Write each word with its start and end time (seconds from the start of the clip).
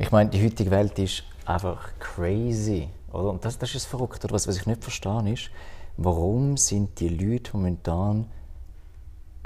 Ich 0.00 0.12
meine, 0.12 0.30
die 0.30 0.44
heutige 0.44 0.70
Welt 0.70 0.96
ist 1.00 1.24
einfach 1.44 1.90
crazy. 1.98 2.88
Oder? 3.12 3.30
Und 3.30 3.44
das, 3.44 3.58
das 3.58 3.74
ist 3.74 3.86
verrückt. 3.86 4.24
Oder 4.24 4.32
was, 4.32 4.46
was 4.46 4.56
ich 4.56 4.64
nicht 4.64 4.82
verstehe, 4.82 5.32
ist, 5.32 5.50
warum 5.96 6.56
sind 6.56 7.00
die 7.00 7.08
Leute 7.08 7.56
momentan 7.56 8.30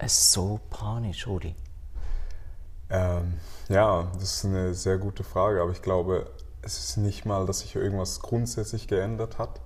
so 0.06 0.60
panisch, 0.68 1.26
Rudi? 1.26 1.54
Ähm, 2.90 3.34
ja, 3.70 4.10
das 4.12 4.24
ist 4.24 4.44
eine 4.44 4.74
sehr 4.74 4.98
gute 4.98 5.24
Frage, 5.24 5.62
aber 5.62 5.72
ich 5.72 5.80
glaube, 5.80 6.30
es 6.60 6.78
ist 6.78 6.98
nicht 6.98 7.24
mal, 7.24 7.46
dass 7.46 7.60
sich 7.60 7.74
irgendwas 7.74 8.20
grundsätzlich 8.20 8.88
geändert 8.88 9.38
hat. 9.38 9.62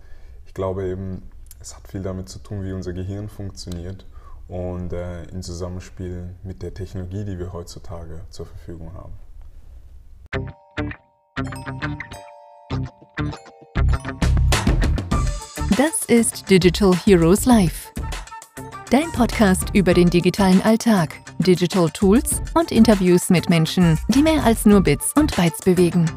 Ich 0.47 0.55
glaube 0.55 0.87
eben, 0.87 1.29
es 1.59 1.75
hat 1.75 1.89
viel 1.89 2.03
damit 2.03 2.29
zu 2.29 2.39
tun, 2.39 2.63
wie 2.63 2.73
unser 2.73 2.93
Gehirn 2.93 3.29
funktioniert 3.29 4.07
und 4.47 4.93
äh, 4.93 5.25
im 5.25 5.43
Zusammenspiel 5.43 6.37
mit 6.45 6.63
der 6.63 6.75
Technologie, 6.75 7.25
die 7.25 7.41
wir 7.41 7.53
heutzutage 7.53 8.21
zur 8.31 8.47
Verfügung 8.47 8.93
haben. 8.95 10.66
Das 11.37 11.45
ist 16.09 16.49
Digital 16.49 16.97
Heroes 17.05 17.45
Live. 17.45 17.93
Dein 18.91 19.13
Podcast 19.13 19.67
über 19.75 19.93
den 19.93 20.09
digitalen 20.09 20.63
Alltag, 20.63 21.21
Digital 21.39 21.91
Tools 21.91 22.41
und 22.55 22.73
Interviews 22.73 23.29
mit 23.29 23.51
Menschen, 23.51 23.99
die 24.09 24.23
mehr 24.23 24.43
als 24.45 24.65
nur 24.65 24.81
Bits 24.81 25.13
und 25.15 25.37
Bytes 25.37 25.59
bewegen. 25.59 26.11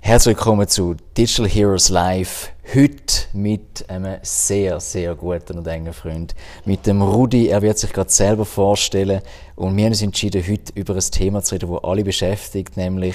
Herzlich 0.00 0.36
willkommen 0.36 0.66
zu 0.66 0.96
Digital 1.16 1.48
Heroes 1.48 1.88
Live. 1.88 2.50
Heute 2.74 3.28
mit 3.32 3.88
einem 3.88 4.18
sehr, 4.22 4.80
sehr 4.80 5.14
guten 5.14 5.58
und 5.58 5.68
engen 5.68 5.92
Freund. 5.92 6.34
Mit 6.64 6.84
dem 6.84 7.00
Rudi. 7.00 7.46
Er 7.46 7.62
wird 7.62 7.78
sich 7.78 7.92
gerade 7.92 8.10
selber 8.10 8.44
vorstellen. 8.44 9.22
Und 9.54 9.76
wir 9.76 9.84
haben 9.84 9.92
uns 9.92 10.02
entschieden, 10.02 10.42
heute 10.42 10.72
über 10.74 10.94
ein 10.94 11.00
Thema 11.00 11.42
zu 11.42 11.54
reden, 11.54 11.70
das 11.70 11.84
alle 11.84 12.02
beschäftigt, 12.02 12.76
nämlich 12.76 13.14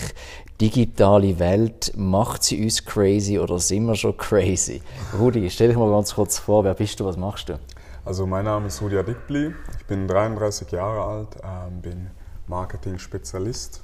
digitale 0.62 1.38
Welt. 1.38 1.92
Macht 1.98 2.44
sie 2.44 2.64
uns 2.64 2.86
crazy 2.86 3.40
oder 3.40 3.60
sind 3.60 3.86
wir 3.88 3.96
schon 3.96 4.16
crazy? 4.16 4.82
Rudi, 5.20 5.50
stell 5.50 5.68
dich 5.68 5.78
mal 5.78 5.92
ganz 5.92 6.16
kurz 6.16 6.40
vor. 6.40 6.64
Wer 6.64 6.74
bist 6.74 7.02
du? 7.02 7.06
Was 7.06 7.18
machst 7.18 7.50
du? 7.50 7.60
Also, 8.06 8.26
mein 8.26 8.46
Name 8.46 8.68
ist 8.68 8.82
Rudi 8.82 8.98
Adikbli. 8.98 9.54
Ich 9.78 9.86
bin 9.86 10.08
33 10.08 10.72
Jahre 10.72 11.04
alt, 11.04 11.28
ähm, 11.44 11.82
bin 11.82 12.08
Marketing-Spezialist 12.48 13.82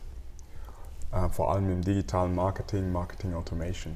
äh, 1.12 1.30
vor 1.30 1.52
allem 1.54 1.70
im 1.70 1.82
digitalen 1.82 2.34
Marketing, 2.34 2.90
Marketing 2.92 3.34
Automation. 3.34 3.95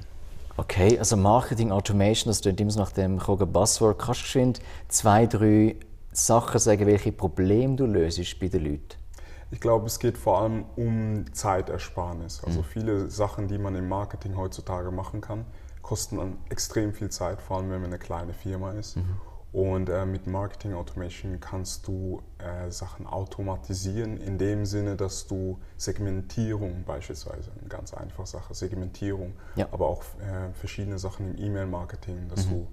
Okay, 0.57 0.97
also 0.99 1.15
Marketing 1.15 1.71
Automation, 1.71 2.29
das 2.29 2.41
klingt 2.41 2.59
immer 2.59 2.75
nach 2.75 2.91
dem 2.91 3.17
Buzzword. 3.17 3.99
Kannst 3.99 4.21
du 4.21 4.23
geschwind 4.23 4.59
zwei, 4.87 5.25
drei 5.25 5.77
Sachen 6.11 6.59
sagen, 6.59 6.85
welche 6.85 7.11
Probleme 7.11 7.75
du 7.75 7.85
löst 7.85 8.39
bei 8.39 8.47
den 8.47 8.65
Leuten? 8.65 9.01
Ich 9.49 9.59
glaube, 9.59 9.87
es 9.87 9.99
geht 9.99 10.17
vor 10.17 10.41
allem 10.41 10.65
um 10.75 11.25
Zeitersparnis. 11.33 12.41
Also 12.43 12.59
mhm. 12.59 12.65
viele 12.65 13.09
Sachen, 13.09 13.47
die 13.47 13.57
man 13.57 13.75
im 13.75 13.87
Marketing 13.89 14.37
heutzutage 14.37 14.91
machen 14.91 15.19
kann, 15.19 15.45
kosten 15.81 16.17
dann 16.17 16.37
extrem 16.49 16.93
viel 16.93 17.09
Zeit, 17.09 17.41
vor 17.41 17.57
allem 17.57 17.69
wenn 17.69 17.81
man 17.81 17.89
eine 17.89 17.99
kleine 17.99 18.33
Firma 18.33 18.71
ist. 18.71 18.97
Mhm. 18.97 19.17
Und 19.53 19.89
äh, 19.89 20.05
mit 20.05 20.27
Marketing 20.27 20.73
Automation 20.73 21.41
kannst 21.41 21.85
du 21.85 22.21
äh, 22.37 22.71
Sachen 22.71 23.05
automatisieren, 23.05 24.17
in 24.17 24.37
dem 24.37 24.65
Sinne, 24.65 24.95
dass 24.95 25.27
du 25.27 25.59
Segmentierung 25.75 26.83
beispielsweise, 26.85 27.51
eine 27.59 27.67
ganz 27.67 27.93
einfache 27.93 28.27
Sache, 28.27 28.53
Segmentierung, 28.53 29.33
ja. 29.55 29.67
aber 29.71 29.87
auch 29.87 30.03
äh, 30.19 30.53
verschiedene 30.53 30.97
Sachen 30.97 31.35
im 31.35 31.45
E-Mail-Marketing, 31.45 32.29
dass 32.29 32.45
mhm. 32.45 32.51
du 32.51 32.67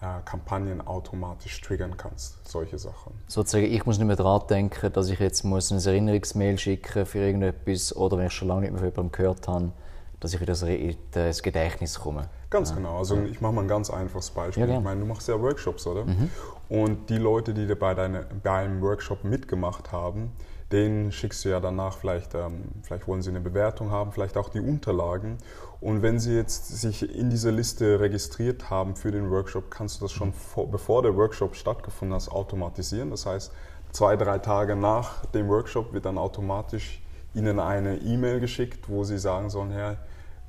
äh, 0.00 0.20
Kampagnen 0.24 0.84
automatisch 0.84 1.60
triggern 1.60 1.96
kannst, 1.96 2.48
solche 2.48 2.78
Sachen. 2.78 3.12
Sozusagen, 3.28 3.66
ich 3.66 3.86
muss 3.86 3.98
nicht 3.98 4.06
mehr 4.08 4.16
daran 4.16 4.46
denken, 4.48 4.92
dass 4.92 5.08
ich 5.10 5.20
jetzt 5.20 5.44
muss 5.44 5.70
eine 5.70 5.80
Erinnerungsmail 5.80 6.58
schicken 6.58 7.06
für 7.06 7.18
irgendetwas 7.18 7.94
oder 7.94 8.18
wenn 8.18 8.26
ich 8.26 8.32
schon 8.32 8.48
lange 8.48 8.62
nicht 8.62 8.72
mehr 8.72 8.80
von 8.80 8.90
jemandem 8.90 9.12
gehört 9.12 9.46
habe, 9.46 9.72
dass 10.20 10.34
ich 10.34 10.40
wieder 10.40 10.60
in 10.68 10.96
das 11.12 11.42
Gedächtnis 11.42 11.98
komme. 11.98 12.28
Ganz 12.50 12.70
ja. 12.70 12.76
genau. 12.76 12.98
Also 12.98 13.18
ich 13.22 13.40
mache 13.40 13.52
mal 13.52 13.62
ein 13.62 13.68
ganz 13.68 13.90
einfaches 13.90 14.30
Beispiel. 14.30 14.68
Ja, 14.68 14.78
ich 14.78 14.84
meine, 14.84 15.00
du 15.00 15.06
machst 15.06 15.28
ja 15.28 15.40
Workshops, 15.40 15.86
oder? 15.86 16.04
Mhm. 16.04 16.30
Und 16.68 17.10
die 17.10 17.18
Leute, 17.18 17.54
die 17.54 17.72
bei, 17.74 17.94
deine, 17.94 18.26
bei 18.42 18.52
einem 18.52 18.80
Workshop 18.82 19.24
mitgemacht 19.24 19.92
haben, 19.92 20.32
denen 20.72 21.12
schickst 21.12 21.44
du 21.44 21.48
ja 21.48 21.60
danach 21.60 21.96
vielleicht, 21.96 22.34
ähm, 22.34 22.64
vielleicht 22.82 23.08
wollen 23.08 23.22
sie 23.22 23.30
eine 23.30 23.40
Bewertung 23.40 23.90
haben, 23.90 24.12
vielleicht 24.12 24.36
auch 24.36 24.50
die 24.50 24.60
Unterlagen. 24.60 25.38
Und 25.80 26.02
wenn 26.02 26.18
sie 26.18 26.34
jetzt 26.34 26.68
sich 26.80 27.14
in 27.14 27.30
dieser 27.30 27.52
Liste 27.52 28.00
registriert 28.00 28.68
haben 28.68 28.96
für 28.96 29.10
den 29.10 29.30
Workshop, 29.30 29.70
kannst 29.70 30.00
du 30.00 30.04
das 30.04 30.12
schon 30.12 30.32
vor, 30.32 30.70
bevor 30.70 31.02
der 31.02 31.16
Workshop 31.16 31.54
stattgefunden 31.54 32.14
hat, 32.20 32.30
automatisieren. 32.30 33.10
Das 33.10 33.24
heißt, 33.24 33.52
zwei, 33.92 34.16
drei 34.16 34.38
Tage 34.38 34.76
nach 34.76 35.24
dem 35.26 35.48
Workshop 35.48 35.92
wird 35.92 36.04
dann 36.04 36.18
automatisch 36.18 37.00
ihnen 37.34 37.60
eine 37.60 37.98
E-Mail 37.98 38.40
geschickt, 38.40 38.88
wo 38.88 39.04
sie 39.04 39.18
sagen 39.18 39.50
sollen, 39.50 39.70
Herr, 39.70 39.98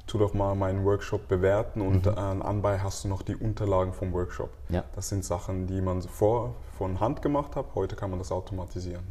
tu 0.09 0.17
doch 0.17 0.33
mal 0.33 0.55
meinen 0.55 0.83
Workshop 0.85 1.27
bewerten 1.27 1.81
und 1.81 2.05
mhm. 2.05 2.13
äh, 2.13 2.43
anbei 2.43 2.79
hast 2.79 3.03
du 3.03 3.07
noch 3.07 3.21
die 3.21 3.35
Unterlagen 3.35 3.93
vom 3.93 4.11
Workshop. 4.13 4.49
Ja. 4.69 4.83
Das 4.95 5.09
sind 5.09 5.23
Sachen, 5.23 5.67
die 5.67 5.81
man 5.81 6.01
vor 6.01 6.55
von 6.77 6.99
Hand 6.99 7.21
gemacht 7.21 7.55
hat. 7.55 7.67
Heute 7.75 7.95
kann 7.95 8.09
man 8.09 8.19
das 8.19 8.31
automatisieren. 8.31 9.03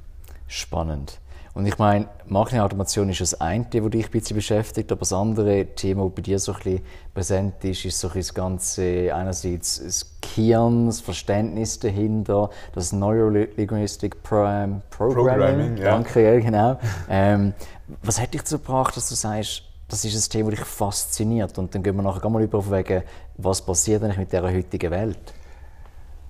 Spannend. 0.46 1.20
Und 1.54 1.66
ich 1.66 1.76
meine, 1.76 2.08
Marketing-Automation 2.26 3.08
ist 3.10 3.20
das 3.20 3.40
eine, 3.40 3.64
das 3.64 3.90
dich 3.90 4.06
ein 4.06 4.10
bisschen 4.10 4.36
beschäftigt, 4.36 4.92
aber 4.92 5.00
das 5.00 5.12
andere 5.12 5.66
Thema, 5.74 6.04
das 6.04 6.14
bei 6.14 6.22
dir 6.22 6.38
so 6.38 6.52
ein 6.52 6.58
bisschen 6.58 6.80
präsent 7.14 7.64
ist, 7.64 7.84
ist 7.84 7.98
so 7.98 8.08
ein 8.08 8.14
das 8.14 8.32
ganze, 8.32 9.14
einerseits 9.14 9.82
das 9.82 10.20
Gehirn, 10.20 10.86
das 10.86 11.00
Verständnis 11.00 11.78
dahinter, 11.78 12.50
das 12.74 12.92
Neurolinguistic 12.92 14.22
Programming. 14.22 14.82
Programming 14.90 15.76
ja. 15.78 15.90
Danke, 15.90 16.22
ja, 16.22 16.38
genau. 16.40 16.78
ähm, 17.08 17.54
was 18.02 18.20
hat 18.20 18.34
dich 18.34 18.42
dazu 18.42 18.58
gebracht, 18.58 18.96
dass 18.96 19.08
du 19.08 19.14
sagst, 19.14 19.67
das 19.88 20.04
ist 20.04 20.14
ein 20.14 20.30
Thema, 20.30 20.50
das 20.50 20.60
dich 20.60 20.68
fasziniert. 20.68 21.58
Und 21.58 21.74
dann 21.74 21.82
gehen 21.82 21.96
wir 21.96 22.02
nachher 22.02 22.28
mal 22.28 22.42
über 22.42 22.70
wegen, 22.70 23.02
was 23.36 23.62
passiert 23.62 24.02
eigentlich 24.02 24.18
mit 24.18 24.32
dieser 24.32 24.52
heutigen 24.52 24.90
Welt? 24.90 25.34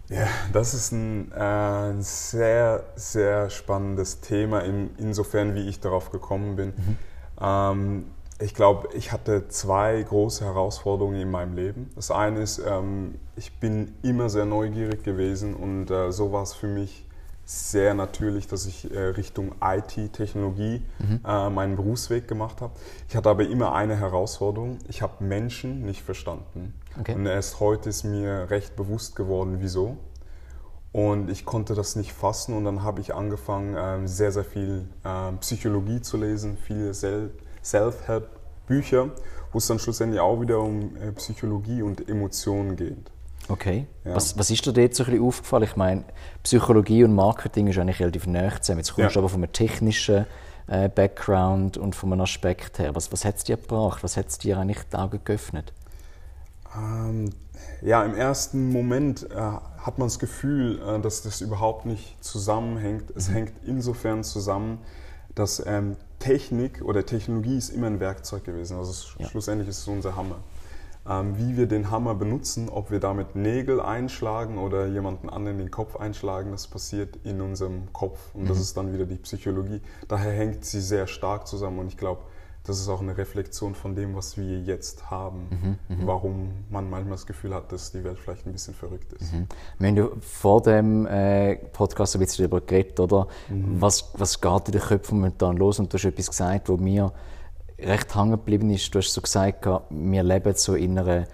Ja, 0.08 0.26
das 0.52 0.72
ist 0.72 0.92
ein 0.92 1.30
äh, 1.32 2.00
sehr, 2.00 2.84
sehr 2.97 3.50
spannendes 3.50 4.20
Thema, 4.20 4.60
in, 4.60 4.91
insofern 4.97 5.54
wie 5.54 5.68
ich 5.68 5.80
darauf 5.80 6.10
gekommen 6.10 6.56
bin. 6.56 6.68
Mhm. 6.68 6.97
Ähm, 7.41 8.04
ich 8.41 8.54
glaube, 8.54 8.88
ich 8.94 9.12
hatte 9.12 9.48
zwei 9.48 10.00
große 10.00 10.44
Herausforderungen 10.44 11.20
in 11.20 11.30
meinem 11.30 11.56
Leben. 11.56 11.91
Das 11.97 12.10
eine 12.10 12.41
ist, 12.41 12.58
ähm, 12.58 13.16
ich 13.36 13.58
bin 13.58 13.97
immer 14.02 14.30
sehr 14.30 14.47
neugierig 14.47 15.02
gewesen 15.02 15.54
und 15.54 15.91
äh, 15.91 16.12
so 16.12 16.32
war 16.32 16.42
es 16.42 16.54
für 16.54 16.68
mich 16.68 17.04
sehr 17.48 17.94
natürlich, 17.94 18.47
dass 18.47 18.66
ich 18.66 18.92
äh, 18.92 18.98
Richtung 18.98 19.54
IT-Technologie 19.62 20.82
mhm. 20.98 21.20
äh, 21.26 21.48
meinen 21.48 21.76
Berufsweg 21.76 22.28
gemacht 22.28 22.60
habe. 22.60 22.75
Ich 23.09 23.16
hatte 23.16 23.31
aber 23.31 23.48
immer 23.48 23.75
eine 23.75 23.97
Herausforderung. 23.97 24.78
Ich 24.86 25.00
habe 25.00 25.25
Menschen 25.25 25.82
nicht 25.86 26.03
verstanden. 26.03 26.75
Okay. 27.00 27.14
Und 27.14 27.25
erst 27.25 27.59
heute 27.60 27.88
ist 27.88 28.04
mir 28.04 28.50
recht 28.50 28.76
bewusst 28.76 29.16
geworden, 29.16 29.56
wieso. 29.60 29.97
Und 30.92 31.31
ich 31.31 31.47
konnte 31.47 31.75
das 31.75 31.97
nicht 31.97 32.12
fassen 32.12 32.54
und 32.54 32.64
dann 32.64 32.82
habe 32.82 33.00
ich 33.00 33.14
angefangen, 33.14 33.75
äh, 33.76 34.06
sehr, 34.06 34.30
sehr 34.30 34.44
viel 34.44 34.86
ähm, 35.06 35.38
Psychologie 35.38 36.03
zu 36.03 36.19
lesen, 36.19 36.59
viele 36.59 36.92
Self-Help-Bücher, 37.65 39.09
wo 39.53 39.59
es 39.59 39.66
dann 39.66 39.78
schlussendlich 39.78 40.20
auch 40.20 40.38
wieder 40.42 40.60
um 40.60 40.94
äh, 40.97 41.12
Psychologie 41.12 41.80
und 41.80 42.10
Emotionen 42.10 42.76
geht. 42.76 43.10
Okay. 43.48 43.86
Ja. 44.04 44.14
Was, 44.14 44.38
was 44.38 44.50
ist 44.50 44.66
dir 44.66 44.72
dort 44.72 44.94
so 44.94 45.04
ein 45.04 45.10
bisschen 45.10 45.26
aufgefallen? 45.26 45.64
Ich 45.64 45.76
meine, 45.76 46.04
Psychologie 46.42 47.04
und 47.04 47.14
Marketing 47.14 47.66
ist 47.66 47.78
eigentlich 47.78 48.00
relativ 48.00 48.26
nah 48.26 48.60
zusammen. 48.60 48.81
Jetzt 48.81 48.94
kommst 48.94 49.16
du 49.16 49.20
aber 49.20 49.28
von 49.28 49.42
einem 49.42 49.53
technischen 49.53 50.26
äh, 50.66 50.88
Background 50.88 51.78
und 51.78 51.94
von 51.94 52.12
einem 52.12 52.20
Aspekt 52.22 52.78
her. 52.78 52.94
Was, 52.94 53.10
was 53.10 53.25
hat 53.25 53.36
es 53.36 53.44
dir 53.44 53.56
gebracht? 53.56 54.03
Was 54.03 54.16
hat 54.16 54.28
es 54.28 54.38
dir 54.38 54.59
eigentlich 54.59 54.82
die 54.92 54.97
Augen 54.97 55.20
geöffnet? 55.25 55.72
Ähm, 56.76 57.31
ja, 57.81 58.04
im 58.04 58.15
ersten 58.15 58.71
Moment 58.71 59.30
äh, 59.30 59.34
hat 59.34 59.98
man 59.98 60.09
das 60.09 60.18
Gefühl, 60.18 60.80
äh, 60.83 61.00
dass 61.00 61.22
das 61.22 61.41
überhaupt 61.41 61.86
nicht 61.86 62.22
zusammenhängt. 62.22 63.10
Es 63.16 63.28
mhm. 63.28 63.34
hängt 63.34 63.53
insofern 63.65 64.24
zusammen, 64.24 64.78
dass 65.34 65.65
ähm, 65.66 65.97
Technik 66.18 66.83
oder 66.83 67.06
Technologie 67.06 67.56
ist 67.56 67.71
immer 67.71 67.86
ein 67.86 68.00
Werkzeug 68.00 68.45
gewesen. 68.45 68.77
Also 68.77 68.92
ja. 69.18 69.28
schlussendlich 69.28 69.68
ist 69.68 69.78
es 69.78 69.89
unser 69.89 70.16
Hammer. 70.16 70.36
Ähm, 71.09 71.39
wie 71.39 71.57
wir 71.57 71.66
den 71.66 71.91
Hammer 71.91 72.15
benutzen, 72.15 72.69
ob 72.69 72.91
wir 72.91 73.01
damit 73.01 73.34
Nägel 73.34 73.81
einschlagen 73.81 74.59
oder 74.59 74.87
jemanden 74.87 75.31
anderen 75.31 75.59
den 75.59 75.71
Kopf 75.71 75.97
einschlagen, 75.97 76.51
das 76.51 76.66
passiert 76.66 77.19
in 77.25 77.41
unserem 77.41 77.93
Kopf 77.93 78.34
und 78.34 78.43
mhm. 78.43 78.49
das 78.49 78.60
ist 78.60 78.77
dann 78.77 78.93
wieder 78.93 79.07
die 79.07 79.16
Psychologie. 79.16 79.81
Daher 80.07 80.33
hängt 80.33 80.65
sie 80.65 80.81
sehr 80.81 81.07
stark 81.07 81.47
zusammen 81.47 81.78
und 81.78 81.89
ich 81.89 81.97
glaube, 81.97 82.22
das 82.69 82.78
ist 82.78 82.89
auch 82.91 83.01
eine 83.01 83.16
Reflexion 83.16 83.75
von 83.75 83.95
dem, 83.95 84.15
was 84.15 84.37
wir 84.37 84.60
jetzt 84.60 85.10
haben, 85.10 85.78
mhm, 85.89 85.97
mhm, 85.97 86.07
warum 86.07 86.51
man 86.69 86.91
manchmal 86.91 87.13
das 87.13 87.25
Gefühl 87.25 87.55
hat, 87.55 87.72
dass 87.72 87.93
die 87.93 88.05
Welt 88.05 88.19
vielleicht 88.19 88.47
ein 88.47 88.53
bisschen 88.53 88.75
verrückt 88.75 89.10
ist. 89.15 89.33
Mhm. 89.33 89.47
Wir 89.78 89.89
haben 89.89 89.97
ja 89.97 90.09
vor 90.21 90.60
dem 90.60 91.07
äh, 91.07 91.57
Podcast 91.57 92.15
ein 92.15 92.19
bisschen 92.19 92.43
darüber 92.43 92.60
geredet, 92.60 93.01
oder? 93.01 93.27
Mhm. 93.49 93.81
Was, 93.81 94.10
was 94.19 94.39
geht 94.39 94.66
in 94.66 94.72
den 94.72 94.83
Köpfen 94.83 95.19
momentan 95.21 95.57
los? 95.57 95.78
Und 95.78 95.91
du 95.91 95.97
hast 95.97 96.05
etwas 96.05 96.28
gesagt, 96.28 96.69
wo 96.69 96.77
mir 96.77 97.10
recht 97.78 98.15
hängen 98.15 98.33
geblieben 98.33 98.71
ist. 98.71 98.95
Du 98.95 98.98
hast 98.98 99.13
so 99.13 99.21
gesagt, 99.21 99.66
wir 99.91 100.22
leben 100.22 100.54
so 100.54 100.75
in 100.75 100.98
einer 100.98 101.27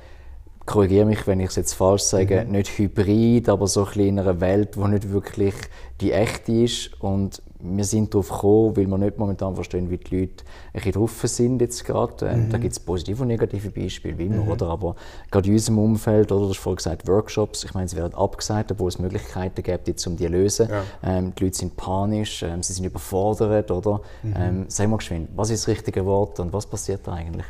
korrigiere 0.66 1.04
mich, 1.04 1.26
wenn 1.26 1.40
ich 1.40 1.48
es 1.48 1.56
jetzt 1.56 1.74
falsch 1.74 2.02
sage, 2.02 2.44
mhm. 2.44 2.52
nicht 2.52 2.78
hybrid, 2.78 3.48
aber 3.48 3.66
so 3.66 3.84
ein 3.84 4.00
in 4.00 4.18
einer 4.18 4.40
Welt, 4.40 4.76
die 4.76 4.80
nicht 4.80 5.10
wirklich 5.10 5.54
die 6.00 6.12
echte 6.12 6.52
ist. 6.52 6.90
Und 7.00 7.42
wir 7.60 7.84
sind 7.84 8.12
darauf 8.12 8.28
gekommen, 8.28 8.76
weil 8.76 8.86
wir 8.86 8.98
nicht 8.98 9.18
momentan 9.18 9.54
verstehen, 9.54 9.90
wie 9.90 9.96
die 9.96 10.20
Leute 10.20 10.44
ein 10.44 10.72
bisschen 10.72 10.92
drauf 10.92 11.22
sind 11.24 11.60
jetzt 11.60 11.84
gerade. 11.84 12.26
Ähm, 12.26 12.46
mhm. 12.46 12.50
Da 12.50 12.58
gibt 12.58 12.72
es 12.72 12.80
positive 12.80 13.22
und 13.22 13.28
negative 13.28 13.70
Beispiele, 13.70 14.18
wie 14.18 14.26
immer, 14.26 14.44
mhm. 14.44 14.50
oder? 14.50 14.68
Aber 14.68 14.96
gerade 15.30 15.48
in 15.48 15.54
unserem 15.54 15.78
Umfeld, 15.78 16.30
oder 16.32 16.42
du 16.42 16.48
hast 16.50 16.58
vorhin 16.58 16.76
gesagt, 16.76 17.08
Workshops, 17.08 17.64
ich 17.64 17.74
meine, 17.74 17.88
sie 17.88 17.96
werden 17.96 18.14
abgesagt, 18.14 18.72
obwohl 18.72 18.88
es 18.88 18.98
Möglichkeiten 18.98 19.62
gibt, 19.62 19.88
jetzt, 19.88 20.06
um 20.06 20.16
die 20.16 20.26
zu 20.26 20.32
lösen. 20.32 20.68
Ja. 20.68 20.82
Ähm, 21.02 21.34
die 21.34 21.44
Leute 21.44 21.56
sind 21.56 21.76
panisch, 21.76 22.42
ähm, 22.42 22.62
sie 22.62 22.72
sind 22.72 22.84
überfordert, 22.84 23.70
oder? 23.70 24.00
Mhm. 24.22 24.34
Ähm, 24.36 24.64
sag 24.68 24.88
mal 24.88 24.96
geschwind, 24.96 25.28
was 25.36 25.50
ist 25.50 25.62
das 25.62 25.68
richtige 25.68 26.04
Wort 26.04 26.40
und 26.40 26.52
was 26.52 26.66
passiert 26.66 27.06
da 27.06 27.12
eigentlich? 27.12 27.46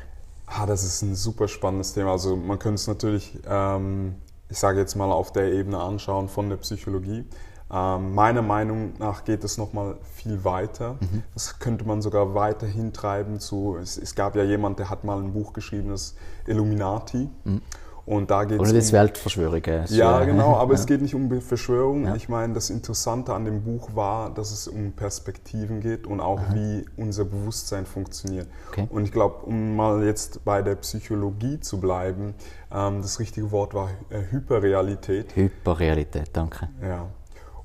Ah, 0.56 0.66
das 0.66 0.84
ist 0.84 1.02
ein 1.02 1.16
super 1.16 1.48
spannendes 1.48 1.94
Thema. 1.94 2.12
Also 2.12 2.36
man 2.36 2.60
könnte 2.60 2.76
es 2.76 2.86
natürlich, 2.86 3.36
ähm, 3.46 4.14
ich 4.48 4.58
sage 4.58 4.78
jetzt 4.78 4.94
mal, 4.94 5.10
auf 5.10 5.32
der 5.32 5.52
Ebene 5.52 5.80
anschauen 5.80 6.28
von 6.28 6.48
der 6.48 6.58
Psychologie. 6.58 7.24
Ähm, 7.72 8.14
meiner 8.14 8.42
Meinung 8.42 8.92
nach 8.98 9.24
geht 9.24 9.42
es 9.42 9.58
nochmal 9.58 9.96
viel 10.14 10.44
weiter. 10.44 10.96
Mhm. 11.00 11.24
Das 11.32 11.58
könnte 11.58 11.84
man 11.84 12.02
sogar 12.02 12.34
weiter 12.34 12.68
hintreiben 12.68 13.40
zu, 13.40 13.76
es, 13.80 13.98
es, 13.98 14.14
gab 14.14 14.36
ja 14.36 14.44
jemand, 14.44 14.78
der 14.78 14.90
hat 14.90 15.02
mal 15.02 15.18
ein 15.18 15.32
Buch 15.32 15.54
geschrieben, 15.54 15.88
das 15.88 16.14
Illuminati. 16.46 17.28
Mhm. 17.42 17.60
Und 18.06 18.30
da 18.30 18.44
geht 18.44 18.60
Oder 18.60 18.72
das 18.74 18.92
Weltverschwörungen. 18.92 19.86
Ja, 19.88 20.24
genau, 20.24 20.56
aber 20.56 20.74
ja. 20.74 20.78
es 20.78 20.86
geht 20.86 21.00
nicht 21.00 21.14
um 21.14 21.40
Verschwörung. 21.40 22.06
Ja. 22.06 22.14
Ich 22.14 22.28
meine, 22.28 22.52
das 22.52 22.68
Interessante 22.68 23.32
an 23.32 23.46
dem 23.46 23.62
Buch 23.62 23.94
war, 23.94 24.30
dass 24.30 24.52
es 24.52 24.68
um 24.68 24.92
Perspektiven 24.92 25.80
geht 25.80 26.06
und 26.06 26.20
auch 26.20 26.40
Aha. 26.40 26.54
wie 26.54 26.84
unser 26.96 27.24
Bewusstsein 27.24 27.86
funktioniert. 27.86 28.46
Okay. 28.68 28.86
Und 28.90 29.04
ich 29.04 29.12
glaube, 29.12 29.46
um 29.46 29.74
mal 29.74 30.04
jetzt 30.04 30.44
bei 30.44 30.60
der 30.60 30.74
Psychologie 30.76 31.60
zu 31.60 31.80
bleiben, 31.80 32.34
ähm, 32.70 33.00
das 33.00 33.18
richtige 33.20 33.50
Wort 33.50 33.72
war 33.72 33.88
äh, 34.10 34.20
Hyperrealität. 34.30 35.34
Hyperrealität, 35.34 36.28
danke. 36.34 36.68
Ja. 36.82 37.06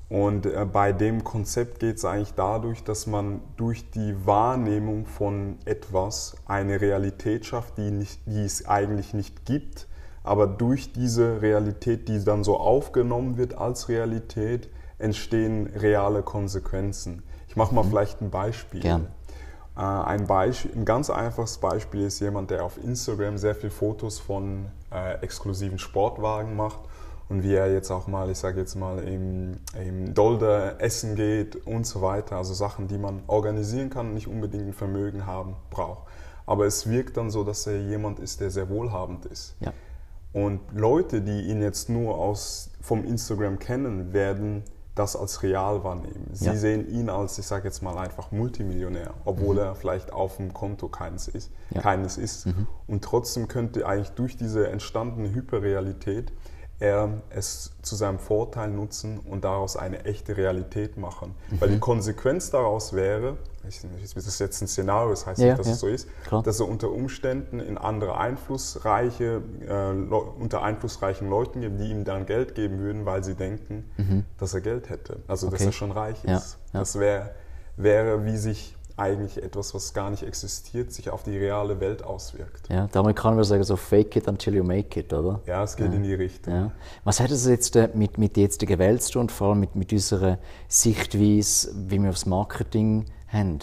Und 0.08 0.46
äh, 0.46 0.64
bei 0.64 0.92
dem 0.92 1.22
Konzept 1.22 1.80
geht 1.80 1.98
es 1.98 2.04
eigentlich 2.06 2.34
dadurch, 2.34 2.82
dass 2.82 3.06
man 3.06 3.42
durch 3.58 3.90
die 3.90 4.14
Wahrnehmung 4.24 5.04
von 5.04 5.58
etwas 5.66 6.34
eine 6.46 6.80
Realität 6.80 7.44
schafft, 7.44 7.76
die, 7.76 7.90
nicht, 7.90 8.20
die 8.26 8.42
es 8.42 8.66
eigentlich 8.66 9.12
nicht 9.12 9.44
gibt 9.44 9.86
aber 10.30 10.46
durch 10.46 10.92
diese 10.92 11.42
Realität, 11.42 12.06
die 12.06 12.22
dann 12.22 12.44
so 12.44 12.56
aufgenommen 12.56 13.36
wird 13.36 13.58
als 13.58 13.88
Realität, 13.88 14.68
entstehen 15.00 15.66
reale 15.66 16.22
Konsequenzen. 16.22 17.24
Ich 17.48 17.56
mache 17.56 17.74
mal 17.74 17.82
mhm. 17.82 17.88
vielleicht 17.88 18.20
ein 18.20 18.30
Beispiel. 18.30 18.78
Gern. 18.78 19.08
Äh, 19.76 19.80
ein, 19.80 20.28
Beispiel. 20.28 20.70
ein 20.76 20.84
ganz 20.84 21.10
einfaches 21.10 21.58
Beispiel 21.58 22.02
ist 22.02 22.20
jemand, 22.20 22.52
der 22.52 22.62
auf 22.64 22.78
Instagram 22.80 23.38
sehr 23.38 23.56
viele 23.56 23.72
Fotos 23.72 24.20
von 24.20 24.66
äh, 24.92 25.14
exklusiven 25.20 25.80
Sportwagen 25.80 26.54
macht 26.54 26.78
und 27.28 27.42
wie 27.42 27.54
er 27.54 27.72
jetzt 27.72 27.90
auch 27.90 28.06
mal, 28.06 28.30
ich 28.30 28.38
sage 28.38 28.60
jetzt 28.60 28.76
mal, 28.76 29.00
im, 29.00 29.56
im 29.84 30.14
Dolder 30.14 30.80
essen 30.80 31.16
geht 31.16 31.56
und 31.66 31.88
so 31.88 32.02
weiter. 32.02 32.36
Also 32.36 32.54
Sachen, 32.54 32.86
die 32.86 32.98
man 32.98 33.24
organisieren 33.26 33.90
kann 33.90 34.10
und 34.10 34.14
nicht 34.14 34.28
unbedingt 34.28 34.68
ein 34.68 34.74
Vermögen 34.74 35.26
haben 35.26 35.56
braucht. 35.70 36.06
Aber 36.46 36.66
es 36.66 36.88
wirkt 36.88 37.16
dann 37.16 37.30
so, 37.30 37.42
dass 37.42 37.66
er 37.66 37.80
jemand 37.80 38.20
ist, 38.20 38.40
der 38.40 38.52
sehr 38.52 38.68
wohlhabend 38.68 39.26
ist. 39.26 39.56
Ja. 39.58 39.72
Und 40.32 40.60
Leute, 40.72 41.22
die 41.22 41.42
ihn 41.42 41.60
jetzt 41.60 41.88
nur 41.88 42.16
aus, 42.16 42.70
vom 42.80 43.04
Instagram 43.04 43.58
kennen, 43.58 44.12
werden 44.12 44.62
das 44.94 45.16
als 45.16 45.42
real 45.42 45.82
wahrnehmen. 45.82 46.28
Sie 46.32 46.46
ja. 46.46 46.54
sehen 46.54 46.88
ihn 46.88 47.08
als, 47.08 47.38
ich 47.38 47.46
sage 47.46 47.66
jetzt 47.66 47.82
mal 47.82 47.96
einfach 47.96 48.32
Multimillionär, 48.32 49.14
obwohl 49.24 49.54
mhm. 49.54 49.62
er 49.62 49.74
vielleicht 49.74 50.12
auf 50.12 50.36
dem 50.36 50.52
Konto 50.52 50.88
keines 50.88 51.28
ist. 51.28 51.50
Ja. 51.70 51.80
Keines 51.80 52.18
ist. 52.18 52.46
Mhm. 52.46 52.66
Und 52.86 53.02
trotzdem 53.02 53.48
könnte 53.48 53.86
eigentlich 53.86 54.10
durch 54.10 54.36
diese 54.36 54.68
entstandene 54.68 55.32
Hyperrealität 55.32 56.32
er 56.80 57.20
es 57.28 57.72
zu 57.82 57.94
seinem 57.94 58.18
Vorteil 58.18 58.70
nutzen 58.70 59.18
und 59.18 59.44
daraus 59.44 59.76
eine 59.76 60.06
echte 60.06 60.36
Realität 60.36 60.96
machen. 60.96 61.34
Mhm. 61.50 61.60
Weil 61.60 61.68
die 61.68 61.78
Konsequenz 61.78 62.50
daraus 62.50 62.94
wäre, 62.94 63.36
ich, 63.68 63.82
das 64.14 64.26
ist 64.26 64.40
jetzt 64.40 64.62
ein 64.62 64.66
Szenario, 64.66 65.10
das 65.10 65.26
heißt 65.26 65.40
ja, 65.40 65.48
nicht, 65.48 65.58
dass 65.58 65.66
ja. 65.66 65.72
es 65.74 65.80
so 65.80 65.86
ist, 65.86 66.08
Klar. 66.24 66.42
dass 66.42 66.58
er 66.58 66.66
unter 66.66 66.90
Umständen 66.90 67.60
in 67.60 67.76
andere 67.76 68.16
einflussreiche, 68.16 69.42
äh, 69.68 70.12
unter 70.40 70.62
einflussreichen 70.62 71.28
Leuten 71.28 71.60
gibt, 71.60 71.78
die 71.78 71.90
ihm 71.90 72.04
dann 72.04 72.24
Geld 72.24 72.54
geben 72.54 72.78
würden, 72.78 73.04
weil 73.04 73.22
sie 73.22 73.34
denken, 73.34 73.90
mhm. 73.98 74.24
dass 74.38 74.54
er 74.54 74.62
Geld 74.62 74.88
hätte. 74.88 75.18
Also 75.28 75.48
okay. 75.48 75.58
dass 75.58 75.66
er 75.66 75.72
schon 75.72 75.92
reich 75.92 76.24
ist. 76.24 76.58
Ja, 76.72 76.80
das 76.80 76.98
wär, 76.98 77.34
wäre, 77.76 78.24
wie 78.24 78.38
sich 78.38 78.74
eigentlich 79.00 79.42
etwas, 79.42 79.74
was 79.74 79.94
gar 79.94 80.10
nicht 80.10 80.22
existiert, 80.22 80.92
sich 80.92 81.10
auf 81.10 81.22
die 81.22 81.36
reale 81.36 81.80
Welt 81.80 82.04
auswirkt. 82.04 82.68
Ja, 82.68 82.86
der 82.86 83.00
Amerikaner 83.00 83.36
würde 83.36 83.46
sagen 83.46 83.64
so 83.64 83.76
fake 83.76 84.16
it 84.16 84.28
until 84.28 84.54
you 84.54 84.62
make 84.62 85.00
it, 85.00 85.12
oder? 85.12 85.40
Ja, 85.46 85.64
es 85.64 85.76
geht 85.76 85.88
ja. 85.88 85.94
in 85.94 86.02
die 86.02 86.14
Richtung. 86.14 86.54
Ja. 86.54 86.72
Was 87.04 87.20
hat 87.20 87.30
es 87.30 87.46
jetzt 87.46 87.74
äh, 87.76 87.88
mit, 87.94 88.18
mit 88.18 88.36
der 88.36 88.44
jetzigen 88.44 88.78
Welt 88.78 89.02
zu 89.02 89.12
tun 89.12 89.22
und 89.22 89.32
vor 89.32 89.48
allem 89.48 89.60
mit, 89.60 89.74
mit 89.74 89.92
unserer 89.92 90.38
Sichtweise, 90.68 91.72
wie 91.88 92.00
wir 92.00 92.10
aufs 92.10 92.26
Marketing 92.26 93.06
haben? 93.28 93.60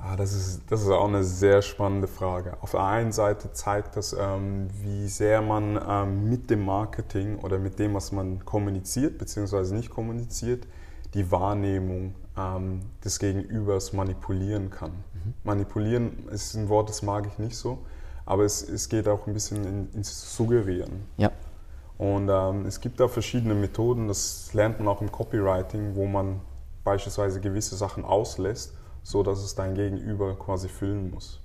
Ah, 0.00 0.14
das, 0.14 0.32
ist, 0.32 0.62
das 0.70 0.82
ist 0.82 0.90
auch 0.90 1.08
eine 1.08 1.24
sehr 1.24 1.60
spannende 1.60 2.06
Frage. 2.06 2.56
Auf 2.60 2.70
der 2.70 2.84
einen 2.84 3.10
Seite 3.10 3.52
zeigt 3.52 3.96
das, 3.96 4.12
ähm, 4.12 4.68
wie 4.80 5.08
sehr 5.08 5.42
man 5.42 5.78
ähm, 5.88 6.28
mit 6.28 6.50
dem 6.50 6.64
Marketing 6.64 7.38
oder 7.38 7.58
mit 7.58 7.78
dem, 7.80 7.94
was 7.94 8.12
man 8.12 8.44
kommuniziert 8.44 9.18
bzw. 9.18 9.74
nicht 9.74 9.90
kommuniziert, 9.90 10.68
die 11.14 11.30
Wahrnehmung 11.32 12.14
ähm, 12.38 12.80
des 13.04 13.18
Gegenübers 13.18 13.92
manipulieren 13.92 14.70
kann. 14.70 14.92
Mhm. 14.92 15.34
Manipulieren 15.44 16.28
ist 16.28 16.54
ein 16.54 16.68
Wort, 16.68 16.88
das 16.88 17.02
mag 17.02 17.26
ich 17.26 17.38
nicht 17.38 17.56
so, 17.56 17.78
aber 18.26 18.44
es, 18.44 18.66
es 18.68 18.88
geht 18.88 19.08
auch 19.08 19.26
ein 19.26 19.32
bisschen 19.32 19.64
in, 19.64 19.92
ins 19.92 20.36
Suggerieren. 20.36 21.06
Ja. 21.16 21.30
Und 21.96 22.28
ähm, 22.30 22.66
es 22.66 22.80
gibt 22.80 23.00
da 23.00 23.08
verschiedene 23.08 23.54
Methoden, 23.54 24.06
das 24.06 24.52
lernt 24.54 24.78
man 24.78 24.86
auch 24.88 25.00
im 25.00 25.10
Copywriting, 25.10 25.96
wo 25.96 26.06
man 26.06 26.40
beispielsweise 26.84 27.40
gewisse 27.40 27.76
Sachen 27.76 28.04
auslässt, 28.04 28.74
so 29.02 29.22
dass 29.22 29.40
es 29.40 29.54
dein 29.54 29.74
Gegenüber 29.74 30.36
quasi 30.36 30.68
füllen 30.68 31.10
muss. 31.10 31.40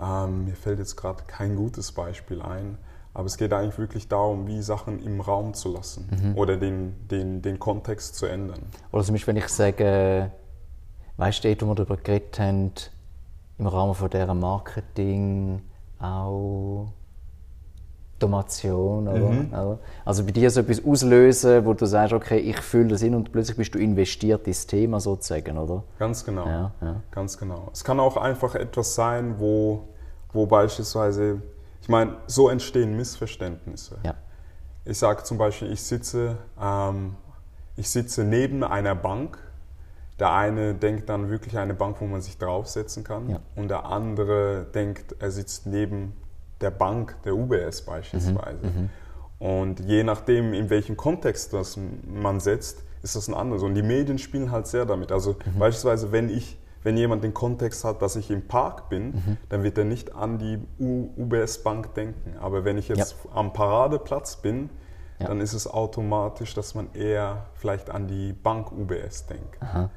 Ähm, 0.00 0.46
mir 0.46 0.54
fällt 0.54 0.78
jetzt 0.80 0.96
gerade 0.96 1.22
kein 1.26 1.54
gutes 1.54 1.92
Beispiel 1.92 2.42
ein, 2.42 2.78
aber 3.14 3.26
es 3.26 3.36
geht 3.36 3.52
eigentlich 3.52 3.78
wirklich 3.78 4.08
darum, 4.08 4.46
wie 4.46 4.62
Sachen 4.62 5.02
im 5.02 5.20
Raum 5.20 5.54
zu 5.54 5.72
lassen 5.72 6.08
mhm. 6.10 6.36
oder 6.36 6.56
den, 6.56 6.94
den, 7.08 7.42
den 7.42 7.58
Kontext 7.58 8.14
zu 8.16 8.26
ändern. 8.26 8.60
Oder 8.92 9.04
zum 9.04 9.14
Beispiel, 9.14 9.34
wenn 9.34 9.42
ich 9.42 9.48
sage, 9.48 10.30
weißt 11.16 11.44
du, 11.44 11.56
wo 11.62 11.66
wir 11.66 11.74
darüber 11.74 11.96
geredet 11.96 12.38
haben, 12.38 12.72
im 13.58 13.66
Rahmen 13.66 13.94
von 13.94 14.08
dieser 14.08 14.34
Marketing, 14.34 15.62
auch 15.98 16.92
Automation. 18.18 19.08
Oder? 19.08 19.18
Mhm. 19.18 19.78
Also 20.04 20.24
bei 20.24 20.32
dir 20.32 20.50
so 20.50 20.60
etwas 20.60 20.84
auslösen, 20.84 21.64
wo 21.64 21.74
du 21.74 21.86
sagst, 21.86 22.12
okay, 22.12 22.38
ich 22.38 22.58
fühle 22.58 22.88
das 22.88 23.02
in 23.02 23.14
und 23.14 23.32
plötzlich 23.32 23.56
bist 23.56 23.74
du 23.74 23.78
investiert 23.78 24.46
ins 24.46 24.66
Thema 24.66 25.00
sozusagen, 25.00 25.56
oder? 25.56 25.84
Ganz 25.98 26.24
genau. 26.24 26.46
Ja, 26.46 26.72
ja. 26.80 26.96
Ganz 27.10 27.38
genau. 27.38 27.68
Es 27.72 27.84
kann 27.84 28.00
auch 28.00 28.16
einfach 28.16 28.54
etwas 28.54 28.94
sein, 28.94 29.36
wo, 29.38 29.84
wo 30.32 30.46
beispielsweise, 30.46 31.40
ich 31.80 31.88
meine, 31.88 32.16
so 32.26 32.48
entstehen 32.48 32.96
Missverständnisse. 32.96 33.98
Ja. 34.02 34.14
Ich 34.84 34.98
sage 34.98 35.22
zum 35.22 35.38
Beispiel, 35.38 35.70
ich 35.72 35.82
sitze, 35.82 36.38
ähm, 36.60 37.16
ich 37.76 37.90
sitze 37.90 38.24
neben 38.24 38.64
einer 38.64 38.94
Bank. 38.94 39.38
Der 40.18 40.32
eine 40.32 40.74
denkt 40.74 41.08
dann 41.08 41.30
wirklich 41.30 41.56
eine 41.58 41.74
Bank, 41.74 42.00
wo 42.00 42.06
man 42.06 42.20
sich 42.20 42.38
draufsetzen 42.38 43.04
kann. 43.04 43.30
Ja. 43.30 43.40
Und 43.54 43.68
der 43.68 43.84
andere 43.84 44.66
denkt, 44.74 45.14
er 45.20 45.30
sitzt 45.30 45.66
neben 45.66 46.14
der 46.60 46.70
Bank, 46.70 47.16
der 47.24 47.36
UBS 47.36 47.82
beispielsweise. 47.82 48.66
Mhm, 48.66 48.82
mhm, 48.82 48.90
und 49.38 49.80
je 49.80 50.02
nachdem, 50.02 50.52
in 50.52 50.70
welchem 50.70 50.96
Kontext 50.96 51.52
das 51.52 51.78
man 52.06 52.40
setzt, 52.40 52.82
ist 53.02 53.14
das 53.14 53.28
ein 53.28 53.34
anderes. 53.34 53.62
Und 53.62 53.74
die 53.74 53.82
Medien 53.82 54.18
spielen 54.18 54.50
halt 54.50 54.66
sehr 54.66 54.84
damit. 54.84 55.12
Also 55.12 55.32
mhm. 55.32 55.58
beispielsweise, 55.58 56.10
wenn 56.10 56.28
ich 56.28 56.58
wenn 56.82 56.96
jemand 56.96 57.24
den 57.24 57.34
Kontext 57.34 57.84
hat, 57.84 58.02
dass 58.02 58.16
ich 58.16 58.30
im 58.30 58.46
Park 58.46 58.88
bin, 58.88 59.10
mhm. 59.10 59.36
dann 59.48 59.62
wird 59.62 59.78
er 59.78 59.84
nicht 59.84 60.14
an 60.14 60.38
die 60.38 60.58
UBS 60.78 61.62
Bank 61.62 61.94
denken. 61.94 62.36
Aber 62.40 62.64
wenn 62.64 62.78
ich 62.78 62.88
jetzt 62.88 63.16
ja. 63.24 63.30
am 63.34 63.52
Paradeplatz 63.52 64.36
bin, 64.36 64.70
ja. 65.18 65.26
dann 65.26 65.40
ist 65.40 65.52
es 65.52 65.66
automatisch, 65.66 66.54
dass 66.54 66.74
man 66.74 66.92
eher 66.94 67.46
vielleicht 67.54 67.90
an 67.90 68.06
die 68.06 68.32
Bank 68.32 68.70
UBS 68.72 69.26
denkt. 69.26 69.60
Aha. 69.60 69.90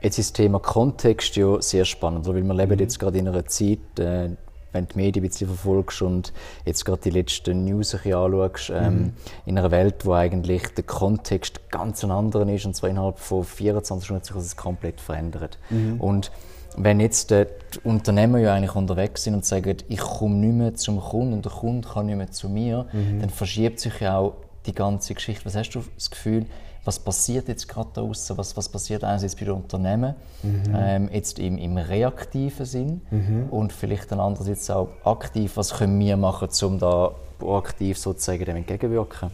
Jetzt 0.00 0.18
ist 0.18 0.30
das 0.30 0.32
Thema 0.34 0.60
Kontext 0.60 1.34
ja 1.36 1.60
sehr 1.60 1.84
spannend, 1.84 2.26
weil 2.26 2.42
wir 2.42 2.54
leben 2.54 2.74
mhm. 2.74 2.80
jetzt 2.80 2.98
gerade 2.98 3.18
in 3.18 3.28
einer 3.28 3.46
Zeit, 3.46 3.98
äh, 3.98 4.30
wenn 4.72 4.86
du 4.86 4.94
die 4.94 4.98
Medien 4.98 5.24
ein 5.24 5.28
bisschen 5.28 5.48
verfolgst 5.48 6.02
und 6.02 6.32
jetzt 6.64 6.84
gerade 6.84 7.00
die 7.02 7.10
letzten 7.10 7.64
News 7.64 7.94
ein 7.94 8.12
anschaust, 8.12 8.70
ähm, 8.70 8.94
mhm. 8.94 9.12
in 9.46 9.58
einer 9.58 9.70
Welt, 9.70 10.04
wo 10.04 10.12
eigentlich 10.12 10.68
der 10.74 10.84
Kontext 10.84 11.70
ganz 11.70 12.04
ein 12.04 12.10
anderer 12.10 12.48
ist, 12.48 12.66
und 12.66 12.74
zwar 12.74 12.90
innerhalb 12.90 13.18
von 13.18 13.44
24 13.44 14.04
Stunden 14.04 14.20
hat 14.20 14.26
sich 14.26 14.36
das 14.36 14.56
komplett 14.56 15.00
verändert. 15.00 15.58
Mhm. 15.70 16.00
Und 16.00 16.30
wenn 16.76 17.00
jetzt 17.00 17.30
die 17.30 17.46
Unternehmer 17.82 18.38
ja 18.38 18.54
eigentlich 18.54 18.74
unterwegs 18.74 19.24
sind 19.24 19.34
und 19.34 19.44
sagen, 19.44 19.78
ich 19.88 19.98
komme 19.98 20.36
nicht 20.36 20.54
mehr 20.54 20.74
zum 20.74 21.00
Kunden 21.00 21.32
und 21.32 21.44
der 21.44 21.52
Kunde 21.52 21.88
kann 21.88 22.06
nicht 22.06 22.16
mehr 22.16 22.30
zu 22.30 22.48
mir, 22.48 22.86
mhm. 22.92 23.20
dann 23.20 23.30
verschiebt 23.30 23.80
sich 23.80 24.00
ja 24.00 24.18
auch 24.18 24.34
die 24.66 24.74
ganze 24.74 25.14
Geschichte. 25.14 25.44
Was 25.44 25.56
hast 25.56 25.70
du 25.70 25.82
das 25.96 26.10
Gefühl, 26.10 26.46
was 26.84 26.98
passiert 26.98 27.48
jetzt 27.48 27.68
gerade 27.68 27.90
da 27.92 28.00
draußen, 28.00 28.36
was, 28.38 28.56
was 28.56 28.68
passiert 28.68 29.04
einerseits 29.04 29.34
bei 29.34 29.44
den 29.44 29.54
Unternehmen, 29.54 30.14
mhm. 30.42 30.62
ähm, 30.74 31.10
jetzt 31.12 31.38
im, 31.38 31.58
im 31.58 31.76
reaktiven 31.76 32.66
Sinn 32.66 33.00
mhm. 33.10 33.46
und 33.50 33.72
vielleicht 33.72 34.10
dann 34.10 34.20
andererseits 34.20 34.70
auch 34.70 34.88
aktiv, 35.04 35.56
was 35.56 35.74
können 35.74 35.98
wir 36.00 36.16
machen, 36.16 36.48
um 36.62 36.78
da 36.78 37.12
proaktiv 37.38 37.98
sozusagen 37.98 38.44
dem 38.44 38.56
entgegenwirken? 38.56 39.30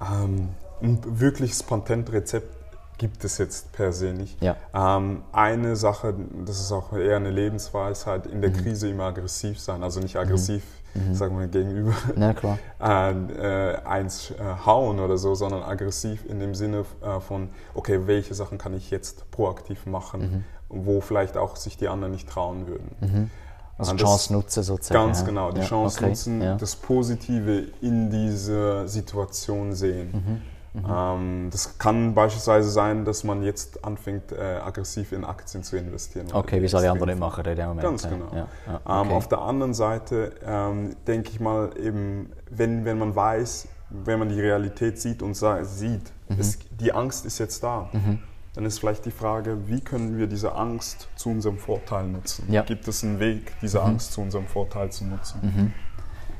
Ähm, 0.00 0.48
ein 0.82 0.98
wirkliches 1.04 1.62
Patentrezept 1.62 2.54
gibt 2.98 3.24
es 3.24 3.38
jetzt 3.38 3.72
per 3.72 3.92
se 3.92 4.12
nicht. 4.12 4.40
Ja. 4.42 4.56
Ähm, 4.74 5.22
eine 5.32 5.76
Sache, 5.76 6.14
das 6.44 6.60
ist 6.60 6.72
auch 6.72 6.92
eher 6.92 7.16
eine 7.16 7.30
Lebensweisheit, 7.30 8.26
in 8.26 8.40
der 8.40 8.50
mhm. 8.50 8.56
Krise 8.56 8.88
immer 8.88 9.04
aggressiv 9.04 9.60
sein. 9.60 9.82
Also 9.82 10.00
nicht 10.00 10.16
aggressiv, 10.16 10.62
mhm. 10.94 11.14
sagen 11.14 11.38
wir 11.38 11.48
gegenüber, 11.48 11.92
ja, 12.16 12.34
äh, 12.80 13.76
eins 13.84 14.30
äh, 14.30 14.34
hauen 14.64 15.00
oder 15.00 15.18
so, 15.18 15.34
sondern 15.34 15.62
aggressiv 15.62 16.24
in 16.28 16.40
dem 16.40 16.54
Sinne 16.54 16.84
äh, 17.02 17.20
von, 17.20 17.50
okay, 17.74 18.06
welche 18.06 18.34
Sachen 18.34 18.58
kann 18.58 18.74
ich 18.74 18.90
jetzt 18.90 19.30
proaktiv 19.30 19.86
machen, 19.86 20.20
mhm. 20.20 20.44
wo 20.68 21.00
vielleicht 21.00 21.36
auch 21.36 21.56
sich 21.56 21.76
die 21.76 21.88
anderen 21.88 22.12
nicht 22.12 22.28
trauen 22.28 22.66
würden. 22.66 22.96
Mhm. 23.00 23.30
Also 23.76 23.92
die 23.92 24.04
Chance 24.04 24.32
nutzen 24.32 24.62
sozusagen. 24.62 25.06
Ganz 25.06 25.24
genau, 25.24 25.50
die 25.50 25.60
ja, 25.60 25.66
Chance 25.66 25.98
okay, 25.98 26.08
nutzen, 26.08 26.40
ja. 26.40 26.54
das 26.54 26.76
Positive 26.76 27.66
in 27.80 28.08
dieser 28.08 28.86
Situation 28.86 29.72
sehen. 29.72 30.42
Mhm. 30.74 30.86
Ähm, 30.88 31.48
das 31.52 31.78
kann 31.78 32.14
beispielsweise 32.14 32.68
sein, 32.68 33.04
dass 33.04 33.22
man 33.22 33.44
jetzt 33.44 33.84
anfängt, 33.84 34.32
äh, 34.32 34.56
aggressiv 34.56 35.12
in 35.12 35.24
Aktien 35.24 35.62
zu 35.62 35.76
investieren. 35.76 36.26
Okay, 36.32 36.60
wie 36.60 36.66
soll 36.66 36.82
die 36.82 36.88
anderen 36.88 37.18
machen 37.18 37.44
in 37.44 37.56
dem 37.56 37.68
Moment. 37.68 37.82
Ganz 37.84 38.08
genau. 38.08 38.26
Ja, 38.32 38.36
ja, 38.36 38.46
ähm, 38.66 38.80
okay. 38.84 39.08
ähm, 39.08 39.12
auf 39.12 39.28
der 39.28 39.38
anderen 39.38 39.72
Seite 39.72 40.32
ähm, 40.44 40.96
denke 41.06 41.30
ich 41.30 41.38
mal 41.38 41.70
eben, 41.78 42.32
wenn, 42.50 42.84
wenn 42.84 42.98
man 42.98 43.14
weiß, 43.14 43.68
wenn 43.90 44.18
man 44.18 44.28
die 44.28 44.40
Realität 44.40 45.00
sieht 45.00 45.22
und 45.22 45.34
sieht, 45.34 46.12
mhm. 46.28 46.40
es, 46.40 46.58
die 46.80 46.92
Angst 46.92 47.24
ist 47.24 47.38
jetzt 47.38 47.62
da. 47.62 47.88
Mhm. 47.92 48.18
Dann 48.54 48.64
ist 48.66 48.78
vielleicht 48.78 49.04
die 49.04 49.10
Frage, 49.12 49.68
wie 49.68 49.80
können 49.80 50.16
wir 50.16 50.26
diese 50.26 50.54
Angst 50.54 51.08
zu 51.16 51.28
unserem 51.28 51.58
Vorteil 51.58 52.06
nutzen? 52.06 52.44
Ja. 52.48 52.62
Gibt 52.62 52.86
es 52.88 53.02
einen 53.04 53.20
Weg, 53.20 53.52
diese 53.62 53.78
mhm. 53.80 53.86
Angst 53.86 54.12
zu 54.12 54.20
unserem 54.20 54.46
Vorteil 54.46 54.90
zu 54.90 55.04
nutzen? 55.04 55.40
Mhm. 55.42 55.72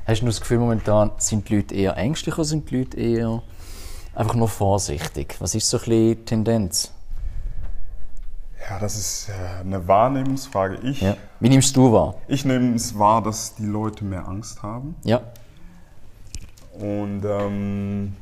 Hast 0.05 0.21
du 0.21 0.25
das 0.25 0.39
Gefühl 0.39 0.59
momentan, 0.59 1.11
sind 1.17 1.49
die 1.49 1.55
Leute 1.55 1.73
eher 1.73 1.97
ängstlich 1.97 2.35
oder 2.35 2.45
sind 2.45 2.69
die 2.69 2.77
Leute 2.77 2.97
eher 2.97 3.41
einfach 4.15 4.35
nur 4.35 4.47
vorsichtig? 4.47 5.35
Was 5.39 5.53
ist 5.55 5.69
so 5.69 5.77
ein 5.77 5.79
bisschen 5.81 6.15
die 6.15 6.25
Tendenz? 6.25 6.91
Ja, 8.69 8.79
das 8.79 8.95
ist 8.95 9.29
äh, 9.29 9.61
eine 9.61 9.87
Wahrnehmungsfrage. 9.87 10.79
Ich, 10.81 11.01
ja. 11.01 11.15
Wie 11.39 11.49
nimmst 11.49 11.75
du 11.75 11.91
wahr? 11.91 12.15
Ich 12.27 12.45
nehme 12.45 12.75
es 12.75 12.97
wahr, 12.97 13.21
dass 13.21 13.55
die 13.55 13.65
Leute 13.65 14.03
mehr 14.03 14.27
Angst 14.27 14.63
haben. 14.63 14.95
Ja. 15.03 15.21
Und 16.79 17.23
ähm, 17.25 18.15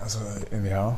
also 0.00 0.18
ja, 0.68 0.96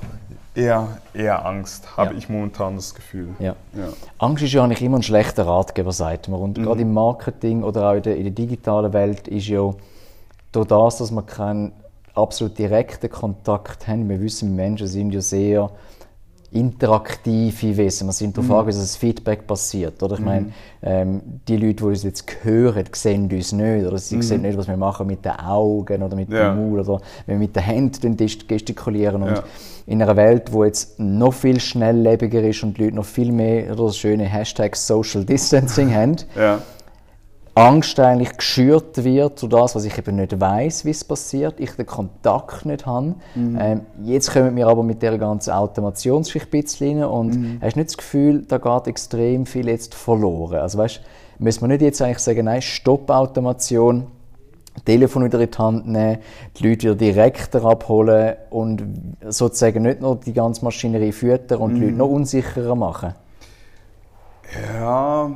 eher, 0.54 0.88
eher 1.14 1.46
Angst, 1.46 1.96
habe 1.96 2.12
ja. 2.12 2.18
ich 2.18 2.28
momentan 2.28 2.76
das 2.76 2.94
Gefühl. 2.94 3.28
Ja. 3.38 3.54
ja. 3.74 3.88
Angst 4.18 4.42
ist 4.42 4.52
ja 4.52 4.64
eigentlich 4.64 4.82
immer 4.82 4.98
ein 4.98 5.02
schlechter 5.02 5.46
Ratgeber, 5.46 5.92
sagt 5.92 6.28
man. 6.28 6.40
Und 6.40 6.58
mhm. 6.58 6.64
gerade 6.64 6.82
im 6.82 6.92
Marketing 6.92 7.62
oder 7.62 7.90
auch 7.90 7.94
in 7.94 8.02
der, 8.02 8.16
in 8.16 8.24
der 8.24 8.32
digitalen 8.32 8.92
Welt 8.92 9.28
ist 9.28 9.46
ja 9.46 9.72
durch 10.50 10.66
das, 10.66 10.98
dass 10.98 11.10
man 11.12 11.26
keinen 11.26 11.72
absolut 12.14 12.58
direkten 12.58 13.10
Kontakt 13.10 13.88
haben. 13.88 14.08
Wir 14.08 14.20
wissen, 14.20 14.54
Menschen 14.54 14.86
sind 14.86 15.12
ja 15.12 15.20
sehr 15.20 15.70
interaktive 16.52 17.76
Wesen. 17.76 18.08
Wir 18.08 18.12
sind 18.12 18.36
darauf 18.36 18.48
mhm. 18.48 18.54
angewiesen, 18.56 18.80
dass 18.80 18.96
Feedback 18.96 19.46
passiert. 19.46 20.02
Oder? 20.02 20.14
Ich 20.14 20.20
mhm. 20.20 20.26
meine, 20.26 20.52
ähm, 20.82 21.22
die 21.48 21.56
Leute, 21.56 21.76
die 21.76 21.84
uns 21.84 22.02
jetzt 22.02 22.26
hören, 22.42 22.84
sehen 22.92 23.30
uns 23.32 23.52
nicht. 23.52 23.86
Oder 23.86 23.98
sie 23.98 24.16
mhm. 24.16 24.22
sehen 24.22 24.42
nicht, 24.42 24.58
was 24.58 24.68
wir 24.68 24.76
machen 24.76 25.06
mit 25.06 25.24
den 25.24 25.32
Augen 25.32 26.02
oder 26.02 26.14
mit 26.14 26.30
ja. 26.30 26.52
dem 26.52 26.58
Mund 26.58 26.86
oder 26.86 27.00
wenn 27.26 27.36
wir 27.36 27.46
mit 27.46 27.56
den 27.56 27.62
Händen 27.62 28.16
gestikulieren. 28.16 29.22
Und 29.22 29.36
ja. 29.36 29.44
in 29.86 30.02
einer 30.02 30.16
Welt, 30.16 30.52
wo 30.52 30.64
jetzt 30.64 31.00
noch 31.00 31.32
viel 31.32 31.58
schnelllebiger 31.58 32.42
ist 32.42 32.62
und 32.62 32.76
die 32.76 32.84
Leute 32.84 32.96
noch 32.96 33.06
viel 33.06 33.32
mehr 33.32 33.72
oder 33.72 33.86
das 33.86 33.96
schöne 33.96 34.24
Hashtag 34.24 34.76
Social 34.76 35.24
Distancing 35.24 35.94
haben, 35.94 36.16
ja. 36.36 36.60
Angst 37.54 38.00
eigentlich 38.00 38.34
geschürt 38.36 39.04
wird 39.04 39.42
durch 39.42 39.50
das, 39.50 39.74
was 39.74 39.84
ich 39.84 39.98
eben 39.98 40.16
nicht 40.16 40.40
weiß, 40.40 40.86
wie 40.86 40.90
es 40.90 41.04
passiert, 41.04 41.60
ich 41.60 41.72
den 41.72 41.84
Kontakt 41.84 42.64
nicht 42.64 42.86
habe. 42.86 43.14
Mhm. 43.34 43.58
Ähm, 43.60 43.80
jetzt 44.04 44.32
kommen 44.32 44.56
wir 44.56 44.66
aber 44.66 44.82
mit 44.82 45.02
der 45.02 45.18
ganzen 45.18 45.50
Automationsgeschichte 45.50 46.48
ein 46.48 46.62
bisschen 46.62 47.02
rein 47.02 47.08
und 47.10 47.34
mhm. 47.34 47.58
hast 47.60 47.76
nicht 47.76 47.90
das 47.90 47.98
Gefühl, 47.98 48.44
da 48.48 48.56
geht 48.56 48.86
extrem 48.86 49.44
viel 49.44 49.68
jetzt 49.68 49.94
verloren. 49.94 50.60
Also 50.60 50.78
weißt, 50.78 51.02
müssen 51.38 51.60
wir 51.60 51.68
nicht 51.68 51.82
jetzt 51.82 52.00
eigentlich 52.00 52.20
sagen, 52.20 52.46
nein, 52.46 52.62
Stopp 52.62 53.10
Automation, 53.10 54.06
Telefon 54.86 55.24
wieder 55.26 55.38
in 55.38 55.50
die 55.50 55.58
Hand 55.58 55.86
nehmen, 55.86 56.18
die 56.56 56.68
Leute 56.68 56.82
wieder 56.84 56.94
direkter 56.94 57.62
abholen 57.66 58.34
und 58.48 58.82
sozusagen 59.28 59.82
nicht 59.82 60.00
nur 60.00 60.16
die 60.16 60.32
ganze 60.32 60.64
Maschinerie 60.64 61.12
füttern 61.12 61.60
und 61.60 61.72
mhm. 61.72 61.74
die 61.74 61.84
Leute 61.84 61.96
noch 61.96 62.08
unsicherer 62.08 62.74
machen? 62.74 63.14
Ja, 64.74 65.30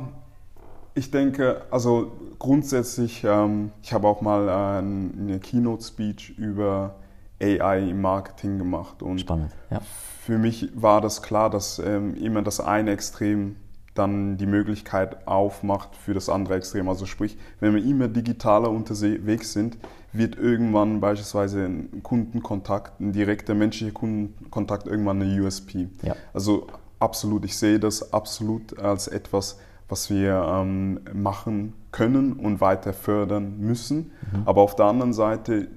ich 0.97 1.11
denke, 1.11 1.61
also 1.69 2.11
grundsätzlich, 2.39 3.23
ähm, 3.23 3.71
ich 3.83 3.93
habe 3.93 4.07
auch 4.07 4.21
mal 4.21 4.47
äh, 4.47 4.51
eine 4.79 5.39
Keynote-Speech 5.39 6.37
über 6.37 6.95
AI 7.41 7.89
im 7.89 8.01
Marketing 8.01 8.57
gemacht. 8.57 9.03
Und 9.03 9.19
Spannend, 9.19 9.51
ja. 9.69 9.79
Für 10.25 10.37
mich 10.37 10.69
war 10.75 10.99
das 10.99 11.21
klar, 11.21 11.49
dass 11.49 11.79
ähm, 11.79 12.15
immer 12.15 12.41
das 12.41 12.59
eine 12.59 12.91
Extrem 12.91 13.55
dann 13.93 14.37
die 14.37 14.45
Möglichkeit 14.45 15.27
aufmacht 15.27 15.95
für 15.95 16.13
das 16.13 16.29
andere 16.29 16.55
Extrem. 16.55 16.89
Also 16.89 17.05
sprich, 17.05 17.37
wenn 17.59 17.73
wir 17.73 17.83
immer 17.83 18.07
digitaler 18.07 18.69
unterwegs 18.69 19.53
sind, 19.53 19.77
wird 20.13 20.35
irgendwann 20.35 20.99
beispielsweise 20.99 21.65
ein 21.65 22.03
Kundenkontakt, 22.03 22.99
ein 22.99 23.11
direkter 23.11 23.55
menschlicher 23.55 23.93
Kundenkontakt 23.93 24.87
irgendwann 24.87 25.21
eine 25.21 25.41
USP. 25.41 25.89
Ja. 26.03 26.15
Also 26.33 26.67
absolut, 26.99 27.45
ich 27.45 27.57
sehe 27.57 27.79
das 27.79 28.13
absolut 28.13 28.77
als 28.79 29.07
etwas, 29.07 29.57
was 29.89 30.09
wir 30.09 30.45
ähm, 30.47 30.99
machen 31.13 31.73
können 31.91 32.33
und 32.33 32.61
weiter 32.61 32.93
fördern 32.93 33.57
müssen. 33.59 34.11
Mhm. 34.31 34.43
Aber 34.45 34.61
auf 34.61 34.75
der 34.75 34.85
anderen 34.85 35.13
Seite 35.13 35.67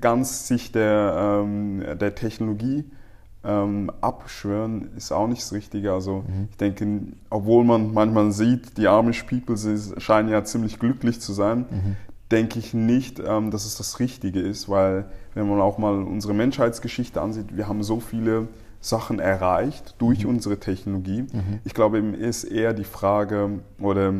ganz 0.00 0.48
sich 0.48 0.72
der, 0.72 1.42
ähm, 1.44 1.82
der 1.98 2.14
Technologie 2.14 2.84
ähm, 3.44 3.90
abschwören 4.00 4.90
ist 4.96 5.12
auch 5.12 5.26
nicht 5.26 5.42
das 5.42 5.52
Richtige. 5.52 5.92
Also 5.92 6.24
mhm. 6.26 6.48
ich 6.50 6.56
denke, 6.56 6.86
obwohl 7.30 7.64
man 7.64 7.92
manchmal 7.92 8.32
sieht, 8.32 8.76
die 8.78 8.88
Amish 8.88 9.24
People 9.24 9.56
sie 9.56 10.00
scheinen 10.00 10.28
ja 10.28 10.44
ziemlich 10.44 10.78
glücklich 10.78 11.20
zu 11.20 11.32
sein, 11.32 11.66
mhm. 11.70 11.96
denke 12.30 12.58
ich 12.58 12.74
nicht, 12.74 13.20
ähm, 13.24 13.50
dass 13.50 13.64
es 13.66 13.76
das 13.76 14.00
Richtige 14.00 14.40
ist, 14.40 14.68
weil 14.68 15.06
wenn 15.34 15.48
man 15.48 15.60
auch 15.60 15.78
mal 15.78 16.02
unsere 16.02 16.32
Menschheitsgeschichte 16.32 17.20
ansieht, 17.20 17.56
wir 17.56 17.68
haben 17.68 17.82
so 17.82 18.00
viele 18.00 18.48
Sachen 18.84 19.18
erreicht 19.18 19.94
durch 19.98 20.24
mhm. 20.24 20.30
unsere 20.30 20.60
Technologie. 20.60 21.22
Mhm. 21.22 21.60
Ich 21.64 21.72
glaube, 21.72 21.98
ist 21.98 22.44
eher 22.44 22.74
die 22.74 22.84
Frage 22.84 23.60
oder 23.80 24.12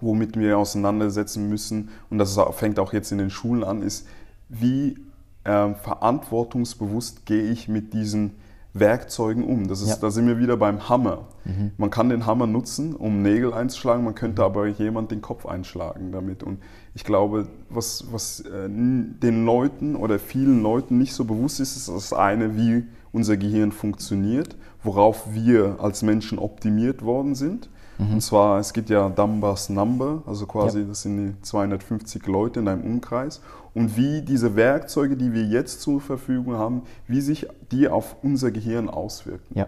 womit 0.00 0.38
wir 0.38 0.58
auseinandersetzen 0.58 1.48
müssen, 1.48 1.88
und 2.10 2.18
das 2.18 2.38
fängt 2.52 2.78
auch 2.78 2.92
jetzt 2.92 3.10
in 3.10 3.18
den 3.18 3.30
Schulen 3.30 3.64
an, 3.64 3.82
ist, 3.82 4.06
wie 4.50 4.98
äh, 5.44 5.72
verantwortungsbewusst 5.74 7.24
gehe 7.24 7.44
ich 7.44 7.68
mit 7.68 7.94
diesen 7.94 8.32
Werkzeugen 8.74 9.42
um. 9.42 9.68
Das 9.68 9.80
ist, 9.80 9.88
ja. 9.88 9.96
Da 9.96 10.10
sind 10.10 10.26
wir 10.26 10.38
wieder 10.38 10.58
beim 10.58 10.90
Hammer. 10.90 11.28
Mhm. 11.46 11.70
Man 11.78 11.88
kann 11.88 12.10
den 12.10 12.26
Hammer 12.26 12.46
nutzen, 12.46 12.94
um 12.94 13.22
Nägel 13.22 13.54
einzuschlagen, 13.54 14.04
man 14.04 14.14
könnte 14.14 14.44
aber 14.44 14.66
jemand 14.66 15.10
den 15.10 15.22
Kopf 15.22 15.46
einschlagen 15.46 16.12
damit. 16.12 16.42
Und 16.42 16.58
ich 16.94 17.04
glaube, 17.04 17.48
was, 17.70 18.04
was 18.12 18.40
äh, 18.40 18.68
den 18.68 19.46
Leuten 19.46 19.96
oder 19.96 20.18
vielen 20.18 20.62
Leuten 20.62 20.98
nicht 20.98 21.14
so 21.14 21.24
bewusst 21.24 21.60
ist, 21.60 21.76
ist 21.78 21.88
das 21.88 22.12
eine, 22.12 22.56
wie 22.56 22.84
unser 23.16 23.38
Gehirn 23.38 23.72
funktioniert, 23.72 24.56
worauf 24.84 25.32
wir 25.32 25.78
als 25.80 26.02
Menschen 26.02 26.38
optimiert 26.38 27.02
worden 27.02 27.34
sind. 27.34 27.70
Mhm. 27.96 28.14
Und 28.14 28.20
zwar, 28.20 28.60
es 28.60 28.74
gibt 28.74 28.90
ja 28.90 29.08
Dunbar's 29.08 29.70
Number, 29.70 30.22
also 30.26 30.46
quasi, 30.46 30.80
ja. 30.80 30.84
das 30.84 31.02
sind 31.02 31.16
die 31.16 31.42
250 31.42 32.26
Leute 32.26 32.60
in 32.60 32.68
einem 32.68 32.82
Umkreis. 32.82 33.40
Und 33.72 33.96
wie 33.96 34.20
diese 34.20 34.54
Werkzeuge, 34.54 35.16
die 35.16 35.32
wir 35.32 35.44
jetzt 35.44 35.80
zur 35.80 36.02
Verfügung 36.02 36.54
haben, 36.54 36.82
wie 37.08 37.22
sich 37.22 37.46
die 37.72 37.88
auf 37.88 38.16
unser 38.22 38.50
Gehirn 38.50 38.90
auswirken. 38.90 39.58
Ja. 39.58 39.66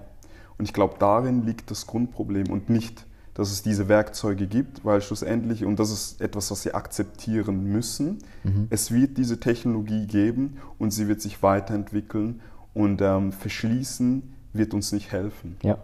Und 0.59 0.67
ich 0.67 0.75
glaube, 0.75 0.97
darin 0.99 1.47
liegt 1.47 1.71
das 1.71 1.87
Grundproblem 1.87 2.51
und 2.51 2.69
nicht, 2.69 3.07
dass 3.33 3.51
es 3.51 3.63
diese 3.63 3.89
Werkzeuge 3.89 4.47
gibt, 4.47 4.85
weil 4.85 5.01
schlussendlich, 5.01 5.65
und 5.65 5.79
das 5.79 5.91
ist 5.91 6.21
etwas, 6.21 6.51
was 6.51 6.63
sie 6.63 6.75
akzeptieren 6.75 7.65
müssen, 7.65 8.19
mhm. 8.45 8.67
es 8.69 8.93
wird 8.93 9.17
diese 9.17 9.41
Technologie 9.41 10.07
geben 10.07 10.59
und 10.79 10.91
sie 10.91 11.09
wird 11.09 11.23
sich 11.23 11.43
weiterentwickeln 11.43 12.41
und 12.75 13.01
ähm, 13.01 13.33
verschließen 13.33 14.35
wird 14.53 14.75
uns 14.75 14.93
nicht 14.93 15.13
helfen. 15.13 15.57
Ja. 15.63 15.79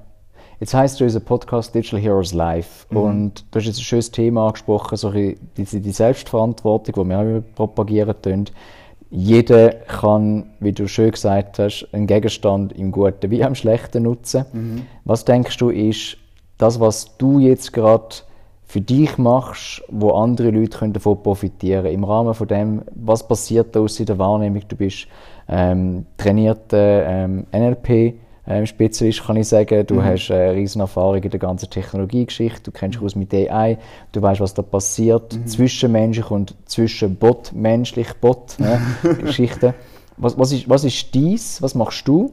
Jetzt 0.61 0.73
heißt 0.73 1.03
unser 1.03 1.21
Podcast 1.21 1.75
Digital 1.75 2.01
Heroes 2.01 2.33
Live 2.33 2.87
mhm. 2.91 2.97
und 2.97 3.45
du 3.51 3.59
hast 3.59 3.67
jetzt 3.67 3.79
ein 3.79 3.83
schönes 3.83 4.11
Thema 4.11 4.47
angesprochen, 4.47 4.97
so 4.97 5.11
die, 5.11 5.37
die 5.57 5.93
Selbstverantwortung, 5.93 7.05
die 7.05 7.11
wir 7.11 7.19
auch 7.19 7.55
propagieren 7.55 8.15
tun. 8.23 8.45
Jeder 9.11 9.71
kann, 9.71 10.51
wie 10.61 10.73
du 10.73 10.89
schön 10.89 11.11
gesagt 11.11 11.59
hast, 11.59 11.89
einen 11.93 12.07
Gegenstand 12.07 12.73
im 12.73 12.93
Guten 12.93 13.31
wie 13.31 13.41
im 13.41 13.55
Schlechten 13.55 14.05
nutzen. 14.05 14.45
Mhm. 14.53 14.83
Was 15.05 15.25
denkst 15.25 15.57
du 15.59 15.71
ist 15.71 16.17
das, 16.59 16.81
was 16.81 17.17
du 17.19 17.39
jetzt 17.39 17.73
gerade 17.73 18.17
für 18.65 18.81
dich 18.81 19.19
machst, 19.19 19.83
wo 19.89 20.13
andere 20.13 20.51
Leute 20.51 20.89
davon 20.89 21.23
profitieren 21.23 21.83
können? 21.83 21.95
Im 21.95 22.05
Rahmen 22.05 22.35
von 22.35 22.49
dem, 22.49 22.83
was 22.95 23.27
passiert 23.27 23.77
da 23.77 23.81
aus 23.81 24.01
in 24.01 24.07
der 24.07 24.19
Wahrnehmung? 24.19 24.63
Du 24.67 24.77
bist 24.77 25.07
ähm, 25.49 26.07
trainierter 26.17 27.07
ähm, 27.07 27.47
NLP 27.53 28.15
ähm, 28.47 28.67
Spezialist, 28.67 29.25
kann 29.25 29.37
ich 29.37 29.49
sagen. 29.49 29.87
Du 29.87 29.95
mhm. 29.95 30.05
hast 30.05 30.31
äh, 30.31 30.51
riesen 30.51 30.81
Erfahrung 30.81 31.23
in 31.23 31.31
der 31.31 31.41
ganzen 31.41 31.71
Technologiegeschichte, 31.71 32.63
du 32.63 32.71
kennst 32.73 32.99
dich 32.99 33.05
aus 33.05 33.17
mit 33.17 33.33
AI, 33.33 33.79
du 34.13 34.21
weißt, 34.21 34.41
was 34.41 34.55
da 34.55 34.63
passiert, 34.63 35.35
mhm. 35.35 35.47
zwischenmenschlich 35.47 36.31
und 36.31 36.55
zwischen 36.67 37.17
Bot, 37.17 37.53
menschlich, 37.55 38.13
Bot, 38.15 38.57
ne? 38.59 38.81
Geschichten. 39.21 39.75
Was, 40.17 40.39
was, 40.39 40.53
ist, 40.53 40.69
was 40.69 40.85
ist 40.85 41.15
dies? 41.15 41.61
Was 41.61 41.75
machst 41.75 42.07
du? 42.07 42.33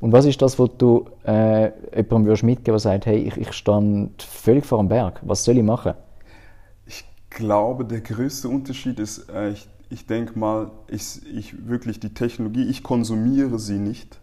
Und 0.00 0.12
was 0.12 0.24
ist 0.26 0.40
das, 0.40 0.58
was 0.58 0.70
du 0.78 1.06
äh, 1.26 1.70
jemandem 1.94 2.26
würdest 2.26 2.44
mitgeben, 2.44 2.74
der 2.74 2.78
sagt, 2.78 3.06
hey, 3.06 3.18
ich, 3.18 3.36
ich 3.36 3.52
stand 3.52 4.22
völlig 4.22 4.64
vor 4.64 4.78
dem 4.78 4.88
Berg, 4.88 5.20
was 5.22 5.44
soll 5.44 5.58
ich 5.58 5.64
machen? 5.64 5.94
Ich 6.86 7.04
glaube, 7.30 7.84
der 7.84 8.00
größte 8.00 8.48
Unterschied 8.48 9.00
ist, 9.00 9.28
äh, 9.28 9.50
ich, 9.50 9.68
ich 9.90 10.06
denke 10.06 10.38
mal, 10.38 10.70
ich, 10.88 11.20
ich 11.26 11.66
wirklich 11.66 12.00
die 12.00 12.12
Technologie, 12.14 12.64
ich 12.64 12.82
konsumiere 12.82 13.58
sie 13.58 13.78
nicht 13.78 14.20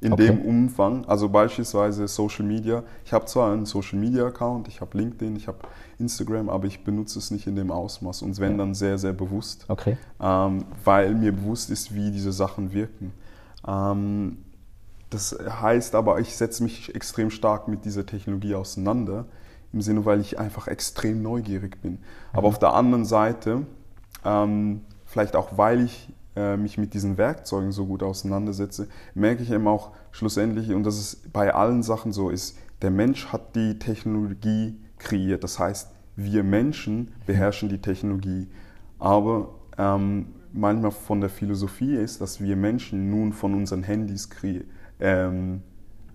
in 0.00 0.12
okay. 0.12 0.26
dem 0.26 0.42
Umfang. 0.42 1.04
Also 1.06 1.28
beispielsweise 1.28 2.06
Social 2.06 2.44
Media. 2.44 2.84
Ich 3.04 3.12
habe 3.12 3.24
zwar 3.26 3.52
einen 3.52 3.66
Social 3.66 3.98
Media 3.98 4.26
Account, 4.26 4.68
ich 4.68 4.80
habe 4.80 4.96
LinkedIn, 4.96 5.34
ich 5.34 5.48
habe 5.48 5.58
Instagram, 5.98 6.48
aber 6.48 6.66
ich 6.66 6.84
benutze 6.84 7.18
es 7.18 7.30
nicht 7.30 7.46
in 7.46 7.56
dem 7.56 7.70
Ausmaß 7.70 8.22
und 8.22 8.38
wenn 8.38 8.58
dann 8.58 8.74
sehr, 8.74 8.98
sehr 8.98 9.12
bewusst, 9.12 9.64
okay. 9.68 9.96
ähm, 10.20 10.64
weil 10.84 11.14
mir 11.14 11.32
bewusst 11.32 11.70
ist, 11.70 11.94
wie 11.94 12.12
diese 12.12 12.32
Sachen 12.32 12.72
wirken. 12.72 13.12
Ähm, 13.66 14.38
das 15.10 15.36
heißt 15.36 15.94
aber, 15.94 16.20
ich 16.20 16.36
setze 16.36 16.62
mich 16.62 16.94
extrem 16.94 17.30
stark 17.30 17.66
mit 17.66 17.84
dieser 17.84 18.06
Technologie 18.06 18.54
auseinander, 18.54 19.24
im 19.72 19.80
Sinne, 19.80 20.04
weil 20.04 20.20
ich 20.20 20.38
einfach 20.38 20.68
extrem 20.68 21.22
neugierig 21.22 21.82
bin. 21.82 21.92
Mhm. 21.92 21.98
Aber 22.32 22.48
auf 22.48 22.58
der 22.58 22.72
anderen 22.74 23.04
Seite, 23.04 23.66
ähm, 24.24 24.82
vielleicht 25.08 25.34
auch 25.34 25.56
weil 25.56 25.80
ich 25.80 26.12
äh, 26.36 26.56
mich 26.56 26.78
mit 26.78 26.94
diesen 26.94 27.18
Werkzeugen 27.18 27.72
so 27.72 27.86
gut 27.86 28.04
auseinandersetze, 28.04 28.86
merke 29.14 29.42
ich 29.42 29.50
eben 29.50 29.66
auch 29.66 29.90
schlussendlich, 30.12 30.72
und 30.72 30.84
das 30.84 30.98
ist 30.98 31.32
bei 31.32 31.52
allen 31.52 31.82
Sachen 31.82 32.12
so, 32.12 32.30
ist, 32.30 32.56
der 32.82 32.90
Mensch 32.90 33.32
hat 33.32 33.56
die 33.56 33.78
Technologie 33.80 34.78
kreiert. 34.98 35.42
Das 35.42 35.58
heißt, 35.58 35.90
wir 36.14 36.44
Menschen 36.44 37.12
beherrschen 37.26 37.68
die 37.68 37.78
Technologie. 37.78 38.46
Aber 38.98 39.54
ähm, 39.76 40.26
manchmal 40.52 40.92
von 40.92 41.20
der 41.20 41.30
Philosophie 41.30 41.94
ist, 41.94 42.20
dass 42.20 42.40
wir 42.40 42.54
Menschen 42.56 43.10
nun 43.10 43.32
von 43.32 43.54
unseren 43.54 43.82
Handys 43.82 44.28
ähm, 45.00 45.62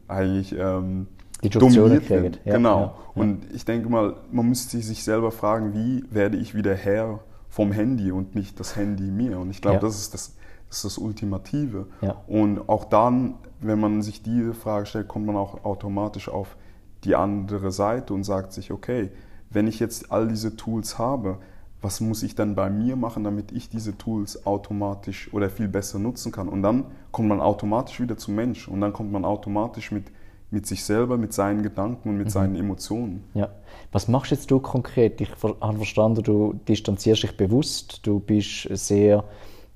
eigentlich 0.08 0.56
ähm, 0.58 1.08
die 1.44 1.50
dominiert 1.50 2.10
werden. 2.10 2.38
Ja, 2.46 2.56
genau. 2.56 2.80
Ja, 2.80 2.86
ja. 2.86 3.22
Und 3.22 3.54
ich 3.54 3.66
denke 3.66 3.90
mal, 3.90 4.16
man 4.32 4.48
müsste 4.48 4.78
sich 4.80 5.04
selber 5.04 5.32
fragen, 5.32 5.74
wie 5.74 6.06
werde 6.10 6.38
ich 6.38 6.56
wieder 6.56 6.76
Herr 6.76 7.20
vom 7.54 7.72
Handy 7.72 8.12
und 8.12 8.34
nicht 8.34 8.60
das 8.60 8.76
Handy 8.76 9.12
mir. 9.12 9.38
Und 9.38 9.52
ich 9.52 9.62
glaube, 9.62 9.76
ja. 9.76 9.82
das, 9.82 10.00
ist 10.00 10.16
das, 10.16 10.36
das 10.70 10.78
ist 10.78 10.86
das 10.86 10.98
Ultimative. 10.98 11.86
Ja. 12.02 12.16
Und 12.26 12.68
auch 12.68 12.84
dann, 12.84 13.36
wenn 13.60 13.80
man 13.80 14.02
sich 14.02 14.24
diese 14.24 14.56
Frage 14.56 14.88
stellt, 14.88 15.08
kommt 15.08 15.28
man 15.28 15.36
auch 15.36 15.64
automatisch 15.64 16.30
auf 16.30 16.58
die 17.04 17.16
andere 17.16 17.72
Seite 17.72 18.16
und 18.16 18.24
sagt 18.24 18.54
sich, 18.54 18.72
okay, 18.72 19.12
wenn 19.52 19.68
ich 19.68 19.80
jetzt 19.80 20.12
all 20.12 20.28
diese 20.30 20.56
Tools 20.56 20.98
habe, 20.98 21.38
was 21.80 22.02
muss 22.02 22.24
ich 22.24 22.34
dann 22.34 22.56
bei 22.56 22.72
mir 22.72 22.96
machen, 22.96 23.24
damit 23.24 23.52
ich 23.52 23.70
diese 23.70 23.96
Tools 23.96 24.48
automatisch 24.48 25.32
oder 25.32 25.52
viel 25.52 25.68
besser 25.68 26.00
nutzen 26.00 26.32
kann? 26.32 26.50
Und 26.50 26.64
dann 26.64 26.86
kommt 27.12 27.30
man 27.30 27.40
automatisch 27.40 28.00
wieder 28.00 28.18
zum 28.18 28.34
Mensch 28.34 28.68
und 28.68 28.82
dann 28.82 28.94
kommt 28.94 29.12
man 29.12 29.26
automatisch 29.26 29.92
mit 29.92 30.06
mit 30.54 30.68
sich 30.68 30.86
selber, 30.86 31.18
mit 31.18 31.34
seinen 31.34 31.64
Gedanken 31.64 32.10
und 32.10 32.18
mit 32.18 32.28
mhm. 32.28 32.32
seinen 32.32 32.56
Emotionen. 32.56 33.24
Ja. 33.34 33.50
Was 33.92 34.08
machst 34.08 34.32
jetzt 34.32 34.52
du 34.52 34.60
konkret? 34.60 35.20
Ich 35.20 35.30
habe 35.42 35.78
verstanden, 35.78 36.24
du 36.24 36.54
distanzierst 36.68 37.24
dich 37.24 37.36
bewusst, 37.36 38.06
du 38.06 38.20
bist 38.20 38.68
sehr 38.72 39.24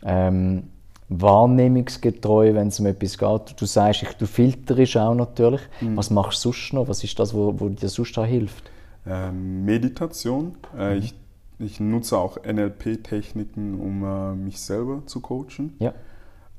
ähm, 0.04 0.70
wahrnehmungsgetreu, 1.10 2.54
wenn 2.54 2.68
es 2.68 2.80
um 2.80 2.86
etwas 2.86 3.18
geht. 3.18 3.60
Du 3.60 3.66
sagst, 3.66 4.04
ich, 4.04 4.14
du 4.14 4.28
filterst 4.28 4.98
auch 4.98 5.16
natürlich. 5.16 5.62
Mhm. 5.82 5.98
Was 5.98 6.12
machst 6.12 6.46
du 6.46 6.52
sonst 6.52 6.74
noch? 6.74 6.88
Was 6.88 7.04
ist 7.04 7.18
das, 7.20 7.34
wo, 7.34 7.60
wo 7.60 7.70
dir 7.70 7.90
sonst 7.90 8.18
auch 8.20 8.26
hilft? 8.26 8.70
Ähm, 9.08 9.66
Meditation. 9.66 10.58
Äh, 10.78 10.96
mhm. 10.96 11.02
ich, 11.02 11.16
ich 11.58 11.80
nutze 11.80 12.18
auch 12.18 12.38
NLP-Techniken, 12.44 13.80
um 13.80 14.04
äh, 14.04 14.36
mich 14.36 14.60
selber 14.60 15.02
zu 15.08 15.22
coachen. 15.22 15.76
Ja. 15.80 15.94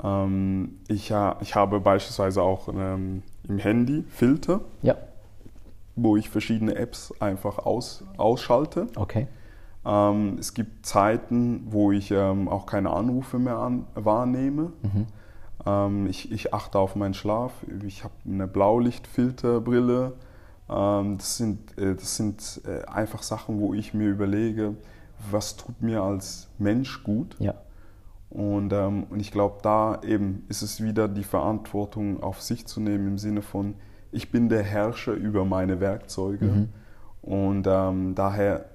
Ähm, 0.03 0.79
ich, 0.89 1.13
ich 1.41 1.55
habe 1.55 1.81
beispielsweise 1.81 2.43
auch 2.43 2.69
ähm, 2.69 3.23
im 3.49 3.59
Handy 3.59 4.05
Filter, 4.09 4.61
ja. 4.83 4.97
wo 5.97 6.17
ich 6.17 6.29
verschiedene 6.31 6.77
Apps 6.77 7.13
einfach 7.21 7.59
aus, 7.59 8.05
ausschalte. 8.17 8.87
Okay. 8.95 9.27
Ähm, 9.85 10.37
es 10.39 10.55
gibt 10.55 10.85
Zeiten, 10.87 11.67
wo 11.71 11.93
ich 11.93 12.11
ähm, 12.11 12.49
auch 12.49 12.67
keine 12.67 12.91
Anrufe 12.91 13.39
mehr 13.39 13.57
an, 13.57 13.87
wahrnehme. 13.95 14.73
Mhm. 14.83 15.07
Ähm, 15.67 16.07
ich, 16.07 16.31
ich, 16.31 16.53
achte 16.53 16.79
auf 16.79 16.95
meinen 16.95 17.15
Schlaf. 17.15 17.53
Ich 17.87 18.05
habe 18.05 18.15
eine 18.27 18.47
Blaulichtfilterbrille. 18.47 20.13
Ähm, 20.69 21.19
das 21.19 21.37
sind, 21.39 21.79
äh, 21.79 21.95
das 21.95 22.17
sind 22.17 22.61
äh, 22.67 22.85
einfach 22.87 23.23
Sachen, 23.23 23.61
wo 23.61 23.73
ich 23.73 23.95
mir 23.95 24.09
überlege, 24.09 24.75
was 25.31 25.57
tut 25.57 25.81
mir 25.81 26.03
als 26.03 26.49
Mensch 26.59 27.03
gut. 27.03 27.37
Ja. 27.39 27.55
Und, 28.31 28.73
ähm, 28.73 29.05
und 29.05 29.21
ich 29.21 29.31
glaube, 29.31 29.59
da 29.63 30.01
eben 30.03 30.45
ist 30.49 30.63
es 30.63 30.83
wieder 30.83 31.09
die 31.09 31.25
Verantwortung 31.25 32.23
auf 32.23 32.43
sich 32.43 32.67
zu 32.67 32.81
nehmen 32.81 33.07
im 33.07 33.19
Sinne 33.19 33.43
von, 33.43 33.75
ich 34.13 34.31
bin 34.31 34.49
der 34.49 34.63
Herrscher 34.63 35.15
über 35.15 35.45
meine 35.45 35.81
Werkzeuge. 35.81 36.45
Mhm. 36.45 36.69
Und 37.23 37.67
ähm, 37.67 38.15
daher 38.15 38.67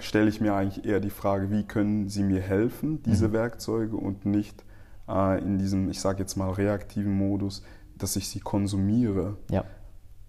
stelle 0.00 0.28
ich 0.28 0.40
mir 0.40 0.54
eigentlich 0.54 0.84
eher 0.84 1.00
die 1.00 1.10
Frage, 1.10 1.50
wie 1.50 1.64
können 1.64 2.08
sie 2.08 2.22
mir 2.22 2.40
helfen, 2.40 3.02
diese 3.02 3.28
mhm. 3.28 3.32
Werkzeuge, 3.34 3.96
und 3.96 4.26
nicht 4.26 4.64
äh, 5.08 5.40
in 5.42 5.58
diesem, 5.58 5.88
ich 5.90 6.00
sage 6.00 6.20
jetzt 6.20 6.36
mal, 6.36 6.50
reaktiven 6.50 7.12
Modus, 7.12 7.62
dass 7.96 8.16
ich 8.16 8.28
sie 8.28 8.40
konsumiere. 8.40 9.36
Ja. 9.50 9.64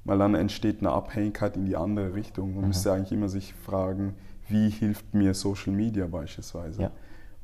Weil 0.03 0.17
dann 0.17 0.36
entsteht 0.36 0.79
eine 0.79 0.91
Abhängigkeit 0.91 1.55
in 1.57 1.65
die 1.65 1.75
andere 1.75 2.13
Richtung. 2.13 2.53
Man 2.53 2.62
mhm. 2.62 2.67
müsste 2.67 2.91
eigentlich 2.91 3.12
immer 3.12 3.29
sich 3.29 3.53
fragen, 3.53 4.15
wie 4.47 4.69
hilft 4.69 5.13
mir 5.13 5.34
Social 5.34 5.73
Media 5.73 6.07
beispielsweise? 6.07 6.84
Ja. 6.84 6.91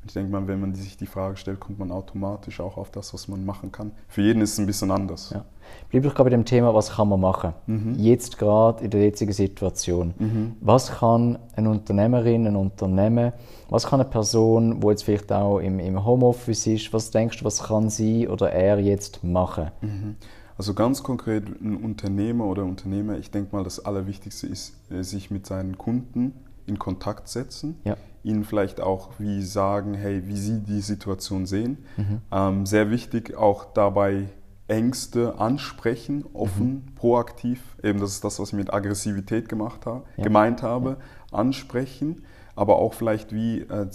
Ich 0.06 0.14
denke 0.14 0.32
mal, 0.32 0.46
wenn 0.46 0.60
man 0.60 0.74
sich 0.74 0.96
die 0.96 1.06
Frage 1.06 1.36
stellt, 1.36 1.60
kommt 1.60 1.78
man 1.78 1.90
automatisch 1.92 2.60
auch 2.60 2.78
auf 2.78 2.90
das, 2.90 3.12
was 3.12 3.28
man 3.28 3.44
machen 3.44 3.72
kann. 3.72 3.90
Für 4.06 4.22
jeden 4.22 4.40
ist 4.40 4.52
es 4.52 4.58
ein 4.58 4.66
bisschen 4.66 4.90
anders. 4.90 5.30
Ja. 5.34 5.44
Bleib 5.90 6.04
doch 6.04 6.14
gerade 6.14 6.30
bei 6.30 6.36
dem 6.36 6.44
Thema, 6.44 6.72
was 6.72 6.92
kann 6.92 7.08
man 7.08 7.20
machen? 7.20 7.52
Mhm. 7.66 7.94
Jetzt 7.98 8.38
gerade 8.38 8.84
in 8.84 8.90
der 8.90 9.02
jetzigen 9.02 9.32
Situation. 9.32 10.14
Mhm. 10.18 10.56
Was 10.60 10.92
kann 10.98 11.38
eine 11.54 11.70
Unternehmerin, 11.70 12.46
ein 12.46 12.56
Unternehmen, 12.56 13.32
was 13.68 13.86
kann 13.86 14.00
eine 14.00 14.08
Person, 14.08 14.80
die 14.80 14.86
jetzt 14.86 15.02
vielleicht 15.02 15.30
auch 15.32 15.58
im, 15.58 15.78
im 15.78 16.04
Homeoffice 16.04 16.66
ist, 16.68 16.92
was 16.92 17.10
denkst 17.10 17.40
du, 17.40 17.44
was 17.44 17.64
kann 17.64 17.90
sie 17.90 18.28
oder 18.28 18.50
er 18.50 18.78
jetzt 18.78 19.24
machen? 19.24 19.70
Mhm. 19.82 20.16
Also 20.56 20.74
ganz 20.74 21.02
konkret 21.02 21.48
ein 21.60 21.76
Unternehmer 21.76 22.46
oder 22.46 22.64
Unternehmer, 22.64 23.18
ich 23.18 23.30
denke 23.30 23.54
mal, 23.54 23.62
das 23.62 23.84
Allerwichtigste 23.84 24.46
ist, 24.46 24.74
äh, 24.90 25.02
sich 25.02 25.30
mit 25.30 25.46
seinen 25.46 25.78
Kunden 25.78 26.32
in 26.66 26.78
Kontakt 26.78 27.28
setzen, 27.28 27.76
ja. 27.84 27.96
Ihnen 28.22 28.44
vielleicht 28.44 28.80
auch 28.80 29.10
wie 29.18 29.42
sagen, 29.42 29.94
hey, 29.94 30.26
wie 30.26 30.36
sie 30.36 30.60
die 30.60 30.80
Situation 30.80 31.46
sehen. 31.46 31.78
Mhm. 31.96 32.20
Ähm, 32.30 32.66
sehr 32.66 32.90
wichtig 32.90 33.36
auch 33.36 33.66
dabei 33.72 34.28
Ängste 34.68 35.38
ansprechen, 35.38 36.24
offen, 36.34 36.84
mhm. 36.86 36.94
proaktiv. 36.94 37.60
Eben 37.82 38.00
das 38.00 38.10
ist 38.10 38.24
das, 38.24 38.38
was 38.38 38.48
ich 38.48 38.54
mit 38.54 38.72
Aggressivität 38.72 39.48
gemacht 39.48 39.86
habe, 39.86 40.04
ja. 40.16 40.24
gemeint 40.24 40.62
habe, 40.62 40.98
ja. 41.32 41.38
ansprechen, 41.38 42.24
aber 42.54 42.76
auch 42.76 42.92
vielleicht 42.92 43.32
wie 43.32 43.60
äh, 43.60 43.88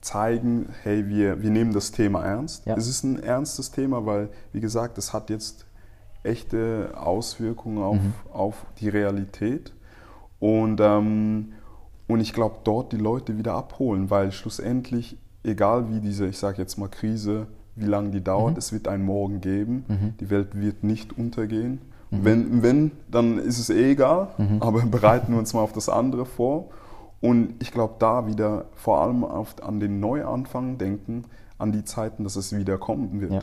zeigen, 0.00 0.68
hey, 0.82 1.08
wir, 1.08 1.42
wir 1.42 1.50
nehmen 1.50 1.72
das 1.72 1.92
Thema 1.92 2.24
ernst. 2.24 2.66
Es 2.66 2.86
ist 2.86 3.02
ein 3.04 3.22
ernstes 3.22 3.70
Thema, 3.70 4.06
weil, 4.06 4.30
wie 4.52 4.60
gesagt, 4.60 4.98
es 4.98 5.12
hat 5.12 5.30
jetzt 5.30 5.66
echte 6.22 6.92
Auswirkungen 6.96 7.82
auf, 7.82 7.96
mhm. 7.96 8.12
auf 8.32 8.66
die 8.78 8.88
Realität. 8.88 9.72
Und 10.38 10.80
ähm, 10.80 11.52
und 12.10 12.20
ich 12.20 12.32
glaube, 12.32 12.56
dort 12.64 12.92
die 12.92 12.96
Leute 12.96 13.38
wieder 13.38 13.54
abholen, 13.54 14.10
weil 14.10 14.32
schlussendlich, 14.32 15.16
egal 15.44 15.88
wie 15.90 16.00
diese, 16.00 16.26
ich 16.26 16.38
sage 16.38 16.58
jetzt 16.58 16.76
mal 16.76 16.88
Krise, 16.88 17.46
wie 17.76 17.86
lange 17.86 18.10
die 18.10 18.22
dauert, 18.22 18.52
mhm. 18.52 18.58
es 18.58 18.72
wird 18.72 18.88
einen 18.88 19.04
Morgen 19.04 19.40
geben. 19.40 19.84
Mhm. 19.86 20.14
Die 20.18 20.28
Welt 20.28 20.60
wird 20.60 20.82
nicht 20.82 21.16
untergehen. 21.16 21.80
Mhm. 22.10 22.24
Wenn, 22.24 22.62
wenn, 22.62 22.90
dann 23.08 23.38
ist 23.38 23.58
es 23.58 23.70
eh 23.70 23.92
egal, 23.92 24.28
mhm. 24.38 24.60
aber 24.60 24.80
bereiten 24.90 25.32
wir 25.32 25.38
uns 25.38 25.54
mal 25.54 25.60
auf 25.60 25.72
das 25.72 25.88
andere 25.88 26.26
vor. 26.26 26.70
Und 27.20 27.54
ich 27.60 27.70
glaube, 27.70 27.94
da 27.98 28.26
wieder 28.26 28.64
vor 28.74 29.00
allem 29.00 29.24
auf, 29.24 29.54
an 29.62 29.78
den 29.78 30.00
Neuanfang 30.00 30.78
denken, 30.78 31.24
an 31.58 31.70
die 31.70 31.84
Zeiten, 31.84 32.24
dass 32.24 32.36
es 32.36 32.56
wieder 32.56 32.78
kommen 32.78 33.20
wird. 33.20 33.32
Ja. 33.32 33.40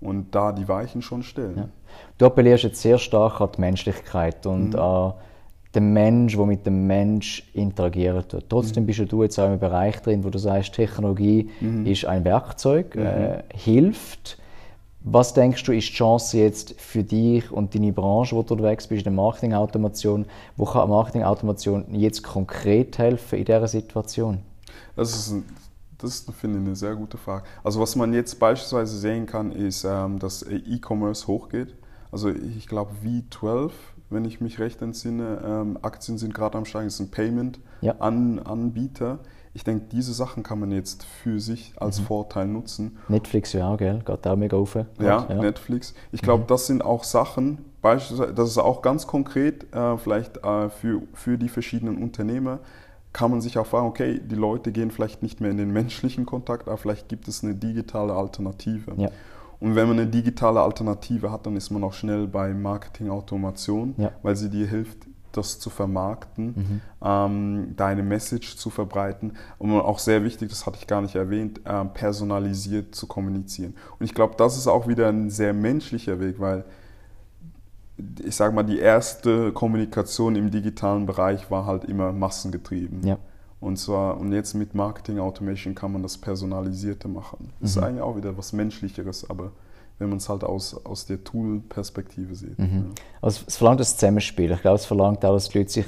Und 0.00 0.34
da 0.34 0.52
die 0.52 0.66
Weichen 0.66 1.02
schon 1.02 1.22
stellen. 1.22 1.56
Ja. 1.56 1.68
Du 2.16 2.26
appellierst 2.26 2.64
jetzt 2.64 2.80
sehr 2.80 2.98
stark 2.98 3.40
an 3.40 3.50
die 3.54 3.60
Menschlichkeit 3.60 4.46
und 4.46 4.70
mhm. 4.70 4.78
an 4.78 5.14
der 5.74 5.82
Mensch, 5.82 6.36
der 6.36 6.46
mit 6.46 6.66
dem 6.66 6.86
Mensch 6.86 7.48
interagiert 7.54 8.32
wird. 8.32 8.46
Trotzdem 8.48 8.84
mhm. 8.84 8.86
bist 8.86 9.12
du 9.12 9.22
jetzt 9.22 9.38
auch 9.38 9.52
im 9.52 9.58
Bereich 9.58 10.00
drin, 10.02 10.24
wo 10.24 10.30
du 10.30 10.38
sagst, 10.38 10.74
Technologie 10.74 11.50
mhm. 11.60 11.86
ist 11.86 12.04
ein 12.04 12.24
Werkzeug, 12.24 12.96
mhm. 12.96 13.06
äh, 13.06 13.42
hilft. 13.54 14.38
Was 15.02 15.32
denkst 15.32 15.64
du, 15.64 15.72
ist 15.72 15.88
die 15.88 15.94
Chance 15.94 16.38
jetzt 16.38 16.78
für 16.78 17.02
dich 17.02 17.50
und 17.50 17.74
deine 17.74 17.92
Branche, 17.92 18.36
wo 18.36 18.42
du 18.42 18.54
unterwegs 18.54 18.86
bist, 18.86 19.00
in 19.00 19.04
der 19.04 19.12
Marketingautomation? 19.12 20.26
Wo 20.56 20.66
kann 20.66 20.90
Marketingautomation 20.90 21.94
jetzt 21.94 22.22
konkret 22.22 22.98
helfen 22.98 23.38
in 23.38 23.44
dieser 23.46 23.68
Situation? 23.68 24.40
Das 24.96 25.16
ist, 25.16 25.30
ein, 25.30 25.44
das 25.96 26.16
ist, 26.16 26.32
finde 26.34 26.58
ich, 26.58 26.66
eine 26.66 26.76
sehr 26.76 26.96
gute 26.96 27.16
Frage. 27.16 27.44
Also 27.64 27.80
was 27.80 27.96
man 27.96 28.12
jetzt 28.12 28.38
beispielsweise 28.38 28.98
sehen 28.98 29.24
kann, 29.24 29.52
ist, 29.52 29.84
ähm, 29.84 30.18
dass 30.18 30.42
E-Commerce 30.42 31.26
hochgeht. 31.26 31.74
Also 32.12 32.28
ich 32.28 32.66
glaube 32.66 32.90
V12, 33.02 33.70
wenn 34.10 34.24
ich 34.24 34.40
mich 34.40 34.58
recht 34.58 34.82
entsinne, 34.82 35.40
ähm, 35.44 35.78
Aktien 35.82 36.18
sind 36.18 36.34
gerade 36.34 36.58
am 36.58 36.64
Steigen, 36.64 36.88
ist 36.88 37.00
ein 37.00 37.10
Payment-Anbieter. 37.10 39.06
Ja. 39.06 39.18
Ich 39.52 39.64
denke, 39.64 39.86
diese 39.90 40.12
Sachen 40.12 40.42
kann 40.42 40.60
man 40.60 40.70
jetzt 40.70 41.04
für 41.04 41.40
sich 41.40 41.72
als 41.76 42.00
mhm. 42.00 42.04
Vorteil 42.04 42.46
nutzen. 42.46 42.98
Netflix 43.08 43.52
ja 43.52 43.72
auch, 43.72 43.78
gell? 43.78 44.00
Geht 44.04 44.26
auch 44.26 44.36
mega 44.36 44.56
auf. 44.56 44.76
Ja, 44.76 44.84
ja, 45.00 45.34
Netflix. 45.34 45.94
Ich 46.12 46.22
glaube, 46.22 46.44
mhm. 46.44 46.48
das 46.48 46.66
sind 46.66 46.84
auch 46.84 47.02
Sachen, 47.02 47.58
beispielsweise, 47.82 48.32
das 48.34 48.50
ist 48.50 48.58
auch 48.58 48.82
ganz 48.82 49.06
konkret, 49.06 49.72
äh, 49.74 49.96
vielleicht 49.96 50.44
äh, 50.44 50.68
für, 50.70 51.02
für 51.14 51.36
die 51.36 51.48
verschiedenen 51.48 52.00
Unternehmer, 52.00 52.60
kann 53.12 53.32
man 53.32 53.40
sich 53.40 53.58
auch 53.58 53.66
fragen, 53.66 53.88
okay, 53.88 54.20
die 54.24 54.36
Leute 54.36 54.70
gehen 54.70 54.92
vielleicht 54.92 55.22
nicht 55.22 55.40
mehr 55.40 55.50
in 55.50 55.56
den 55.56 55.70
menschlichen 55.72 56.26
Kontakt, 56.26 56.68
aber 56.68 56.76
vielleicht 56.76 57.08
gibt 57.08 57.26
es 57.26 57.42
eine 57.42 57.54
digitale 57.54 58.12
Alternative. 58.12 58.92
Ja. 58.96 59.10
Und 59.60 59.76
wenn 59.76 59.88
man 59.88 59.98
eine 59.98 60.08
digitale 60.08 60.60
Alternative 60.60 61.30
hat, 61.30 61.46
dann 61.46 61.56
ist 61.56 61.70
man 61.70 61.84
auch 61.84 61.92
schnell 61.92 62.26
bei 62.26 62.54
Marketing-Automation, 62.54 63.94
ja. 63.98 64.10
weil 64.22 64.34
sie 64.34 64.48
dir 64.48 64.66
hilft, 64.66 65.06
das 65.32 65.58
zu 65.60 65.70
vermarkten, 65.70 66.46
mhm. 66.46 66.80
ähm, 67.02 67.74
deine 67.76 68.02
Message 68.02 68.56
zu 68.56 68.70
verbreiten 68.70 69.34
und 69.58 69.72
auch 69.72 69.98
sehr 69.98 70.24
wichtig, 70.24 70.48
das 70.48 70.66
hatte 70.66 70.78
ich 70.80 70.86
gar 70.86 71.02
nicht 71.02 71.14
erwähnt, 71.14 71.60
äh, 71.64 71.84
personalisiert 71.84 72.94
zu 72.94 73.06
kommunizieren. 73.06 73.74
Und 73.98 74.06
ich 74.06 74.14
glaube, 74.14 74.34
das 74.36 74.56
ist 74.56 74.66
auch 74.66 74.88
wieder 74.88 75.08
ein 75.08 75.30
sehr 75.30 75.52
menschlicher 75.52 76.18
Weg, 76.20 76.40
weil 76.40 76.64
ich 78.24 78.34
sage 78.34 78.54
mal, 78.54 78.62
die 78.62 78.78
erste 78.78 79.52
Kommunikation 79.52 80.34
im 80.34 80.50
digitalen 80.50 81.06
Bereich 81.06 81.50
war 81.50 81.66
halt 81.66 81.84
immer 81.84 82.12
massengetrieben. 82.12 83.06
Ja. 83.06 83.18
Und 83.60 83.76
zwar, 83.76 84.18
und 84.18 84.32
jetzt 84.32 84.54
mit 84.54 84.74
Marketing 84.74 85.18
Automation 85.18 85.74
kann 85.74 85.92
man 85.92 86.02
das 86.02 86.16
personalisierte 86.16 87.08
machen. 87.08 87.50
Das 87.60 87.76
mhm. 87.76 87.82
ist 87.82 87.86
eigentlich 87.86 88.02
auch 88.02 88.16
wieder 88.16 88.36
was 88.36 88.52
Menschlicheres, 88.52 89.28
aber 89.28 89.52
wenn 89.98 90.08
man 90.08 90.18
es 90.18 90.28
halt 90.30 90.44
aus, 90.44 90.74
aus 90.86 91.04
der 91.04 91.22
Tool-Perspektive 91.22 92.34
sieht. 92.34 92.58
Mhm. 92.58 92.66
Ja. 92.96 93.02
Also 93.20 93.42
es 93.46 93.56
verlangt 93.56 93.80
das 93.80 93.96
Zusammenspiel. 93.96 94.50
Ich 94.50 94.62
glaube, 94.62 94.76
es 94.76 94.86
verlangt 94.86 95.24
auch, 95.24 95.34
dass 95.34 95.50
die 95.50 95.58
Leute 95.58 95.70
sich 95.70 95.86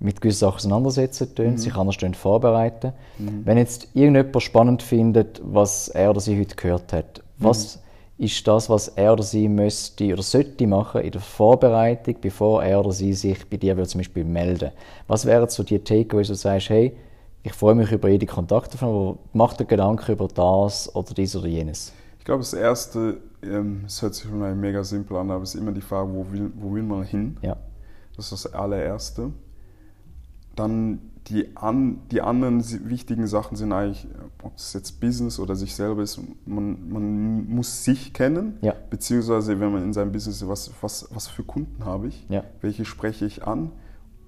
mit 0.00 0.20
gewissen 0.20 0.40
Sachen 0.40 0.56
auseinandersetzen, 0.56 1.30
mhm. 1.38 1.56
sich 1.56 1.74
anders 1.74 1.96
vorbereiten. 2.16 2.92
Mhm. 3.18 3.42
Wenn 3.46 3.56
jetzt 3.56 3.88
irgendjemand 3.94 4.42
spannend 4.42 4.82
findet, 4.82 5.40
was 5.42 5.88
er 5.88 6.10
oder 6.10 6.20
sie 6.20 6.38
heute 6.38 6.56
gehört 6.56 6.92
hat, 6.92 7.22
was 7.38 7.80
mhm. 8.18 8.24
ist 8.26 8.46
das, 8.46 8.68
was 8.68 8.88
er 8.88 9.14
oder 9.14 9.22
sie 9.22 9.48
müsste 9.48 10.12
oder 10.12 10.22
sollte 10.22 10.66
machen 10.66 11.00
in 11.00 11.12
der 11.12 11.22
Vorbereitung, 11.22 12.16
bevor 12.20 12.62
er 12.62 12.80
oder 12.80 12.92
sie 12.92 13.14
sich 13.14 13.48
bei 13.48 13.56
dir 13.56 13.82
zum 13.84 14.00
Beispiel 14.00 14.24
melden? 14.24 14.72
Was 15.06 15.24
wären 15.24 15.48
so 15.48 15.62
die 15.62 15.78
Takeaways, 15.78 16.28
wo 16.28 16.32
du 16.32 16.38
sagst, 16.38 16.68
hey, 16.68 16.94
ich 17.44 17.52
freue 17.52 17.74
mich 17.74 17.92
über 17.92 18.08
jede 18.08 18.26
Kontakte 18.26 18.78
von 18.78 18.88
aber 18.88 19.18
mach 19.34 19.52
dir 19.52 19.66
Gedanken 19.66 20.10
über 20.10 20.26
das 20.28 20.92
oder 20.94 21.12
dies 21.12 21.36
oder 21.36 21.46
jenes. 21.46 21.92
Ich 22.18 22.24
glaube, 22.24 22.40
das 22.40 22.54
Erste, 22.54 23.18
ähm, 23.42 23.82
es 23.86 24.00
hört 24.00 24.14
sich 24.14 24.24
schon 24.24 24.60
mega 24.60 24.82
simpel 24.82 25.18
an, 25.18 25.30
aber 25.30 25.42
es 25.42 25.54
ist 25.54 25.60
immer 25.60 25.72
die 25.72 25.82
Frage, 25.82 26.10
wo 26.10 26.26
will, 26.32 26.50
wo 26.56 26.74
will 26.74 26.82
man 26.82 27.04
hin? 27.04 27.36
Ja. 27.42 27.56
Das 28.16 28.32
ist 28.32 28.46
das 28.46 28.54
allererste. 28.54 29.30
Dann 30.56 31.00
die, 31.26 31.54
an, 31.54 32.00
die 32.10 32.22
anderen 32.22 32.62
wichtigen 32.88 33.26
Sachen 33.26 33.58
sind 33.58 33.72
eigentlich, 33.72 34.06
ob 34.42 34.56
es 34.56 34.72
jetzt 34.72 35.00
Business 35.00 35.38
oder 35.38 35.54
sich 35.54 35.74
selber 35.74 36.02
ist, 36.02 36.18
man, 36.46 36.88
man 36.88 37.46
muss 37.46 37.84
sich 37.84 38.14
kennen, 38.14 38.56
ja. 38.62 38.74
beziehungsweise 38.88 39.60
wenn 39.60 39.70
man 39.70 39.82
in 39.82 39.92
seinem 39.92 40.12
Business 40.12 40.40
ist, 40.40 40.48
was, 40.48 40.70
was, 40.80 41.08
was 41.12 41.28
für 41.28 41.42
Kunden 41.42 41.84
habe 41.84 42.08
ich, 42.08 42.24
ja. 42.30 42.42
welche 42.62 42.86
spreche 42.86 43.26
ich 43.26 43.46
an. 43.46 43.70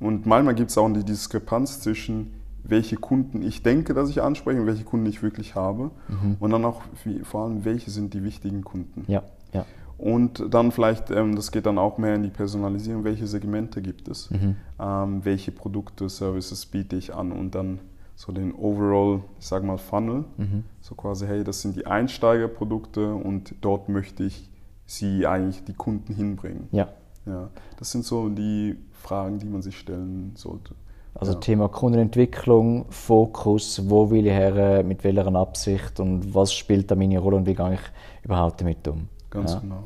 Und 0.00 0.26
manchmal 0.26 0.54
gibt 0.54 0.70
es 0.70 0.76
auch 0.76 0.90
die 0.92 1.04
Diskrepanz 1.04 1.80
zwischen 1.80 2.32
welche 2.68 2.96
Kunden 2.96 3.42
ich 3.42 3.62
denke, 3.62 3.94
dass 3.94 4.10
ich 4.10 4.22
anspreche 4.22 4.60
und 4.60 4.66
welche 4.66 4.84
Kunden 4.84 5.06
ich 5.06 5.22
wirklich 5.22 5.54
habe. 5.54 5.90
Mhm. 6.08 6.36
Und 6.40 6.50
dann 6.50 6.64
auch 6.64 6.82
wie, 7.04 7.20
vor 7.20 7.44
allem, 7.44 7.64
welche 7.64 7.90
sind 7.90 8.14
die 8.14 8.24
wichtigen 8.24 8.62
Kunden. 8.64 9.04
Ja, 9.06 9.22
ja. 9.52 9.64
Und 9.98 10.52
dann 10.52 10.72
vielleicht, 10.72 11.10
ähm, 11.10 11.36
das 11.36 11.52
geht 11.52 11.64
dann 11.64 11.78
auch 11.78 11.96
mehr 11.96 12.14
in 12.14 12.22
die 12.22 12.30
Personalisierung, 12.30 13.04
welche 13.04 13.26
Segmente 13.26 13.80
gibt 13.80 14.08
es, 14.08 14.30
mhm. 14.30 14.56
ähm, 14.78 15.24
welche 15.24 15.52
Produkte, 15.52 16.08
Services 16.08 16.66
biete 16.66 16.96
ich 16.96 17.14
an 17.14 17.32
und 17.32 17.54
dann 17.54 17.78
so 18.14 18.32
den 18.32 18.54
Overall, 18.54 19.22
ich 19.38 19.46
sag 19.46 19.62
mal, 19.62 19.78
Funnel. 19.78 20.24
Mhm. 20.36 20.64
So 20.80 20.94
quasi, 20.94 21.26
hey, 21.26 21.44
das 21.44 21.62
sind 21.62 21.76
die 21.76 21.86
Einsteigerprodukte 21.86 23.14
und 23.14 23.54
dort 23.60 23.88
möchte 23.88 24.24
ich 24.24 24.50
sie 24.86 25.26
eigentlich 25.26 25.64
die 25.64 25.74
Kunden 25.74 26.14
hinbringen. 26.14 26.68
Ja. 26.72 26.88
ja. 27.26 27.50
Das 27.78 27.90
sind 27.90 28.04
so 28.04 28.28
die 28.28 28.76
Fragen, 28.92 29.38
die 29.38 29.46
man 29.46 29.62
sich 29.62 29.78
stellen 29.78 30.32
sollte. 30.34 30.74
Also 31.18 31.32
ja. 31.32 31.38
Thema 31.38 31.68
Kundenentwicklung, 31.68 32.86
Fokus, 32.90 33.88
wo 33.88 34.10
will 34.10 34.26
ich 34.26 34.32
her, 34.32 34.82
mit 34.82 35.02
welcher 35.02 35.34
Absicht 35.34 35.98
und 35.98 36.34
was 36.34 36.52
spielt 36.52 36.90
da 36.90 36.94
meine 36.94 37.18
Rolle 37.18 37.36
und 37.36 37.46
wie 37.46 37.54
gehe 37.54 37.74
ich 37.74 37.80
überhaupt 38.22 38.60
damit 38.60 38.86
um. 38.88 39.08
Ganz 39.30 39.54
ja. 39.54 39.60
genau. 39.60 39.84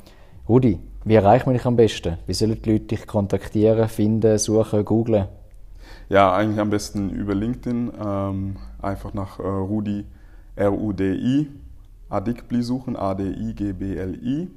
Rudi, 0.49 0.79
wie 1.05 1.15
erreicht 1.15 1.47
man 1.47 1.55
dich 1.55 1.65
am 1.65 1.77
besten? 1.77 2.19
Wie 2.27 2.35
sollen 2.35 2.61
die 2.61 2.73
Leute 2.73 2.87
dich 2.87 3.07
kontaktieren, 3.07 3.89
finden, 3.89 4.39
suchen, 4.39 4.85
googlen? 4.85 5.27
Ja, 6.09 6.35
eigentlich 6.35 6.59
am 6.59 6.71
besten 6.71 7.11
über 7.11 7.35
LinkedIn. 7.35 7.93
Ähm, 8.05 8.57
einfach 8.83 9.15
nach 9.15 9.39
äh, 9.39 9.43
Rudi, 9.43 10.05
R-U-D-I, 10.57 11.49
Adikbli 12.09 12.63
suchen, 12.63 12.97
A-D-I-G-B-L-I 12.97 14.49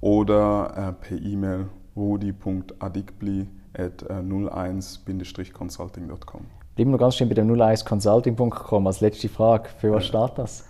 oder 0.00 0.72
äh, 0.76 0.92
per 0.92 1.18
E-Mail 1.20 1.66
rudi.adikbli 1.96 3.46
at 3.74 4.02
01-consulting.com. 4.02 6.46
Bleiben 6.74 6.90
wir 6.92 6.98
ganz 6.98 7.16
schön 7.16 7.28
bei 7.28 7.34
dem 7.34 7.50
01consulting.com 7.50 8.86
als 8.86 9.00
letzte 9.00 9.28
Frage. 9.28 9.68
Für 9.80 9.92
was 9.92 10.06
steht 10.06 10.32
das? 10.36 10.64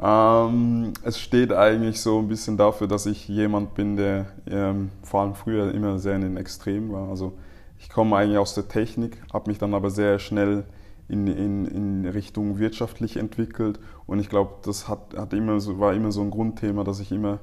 Ähm, 0.00 0.92
es 1.02 1.18
steht 1.18 1.52
eigentlich 1.52 2.00
so 2.00 2.18
ein 2.18 2.28
bisschen 2.28 2.56
dafür, 2.56 2.88
dass 2.88 3.06
ich 3.06 3.28
jemand 3.28 3.74
bin, 3.74 3.96
der 3.96 4.26
ähm, 4.48 4.90
vor 5.02 5.22
allem 5.22 5.34
früher 5.34 5.72
immer 5.72 5.98
sehr 5.98 6.16
in 6.16 6.22
den 6.22 6.36
Extremen 6.36 6.92
war. 6.92 7.08
Also 7.08 7.32
ich 7.78 7.88
komme 7.88 8.16
eigentlich 8.16 8.38
aus 8.38 8.54
der 8.54 8.68
Technik, 8.68 9.22
habe 9.32 9.50
mich 9.50 9.58
dann 9.58 9.74
aber 9.74 9.90
sehr 9.90 10.18
schnell 10.18 10.64
in, 11.08 11.26
in, 11.26 11.66
in 11.66 12.06
Richtung 12.06 12.58
wirtschaftlich 12.58 13.16
entwickelt 13.16 13.78
und 14.06 14.20
ich 14.20 14.28
glaube, 14.28 14.54
das 14.64 14.88
hat, 14.88 15.14
hat 15.16 15.32
immer 15.32 15.60
so, 15.60 15.78
war 15.78 15.92
immer 15.92 16.10
so 16.10 16.22
ein 16.22 16.30
Grundthema, 16.30 16.82
dass 16.82 16.98
ich 16.98 17.12
immer 17.12 17.40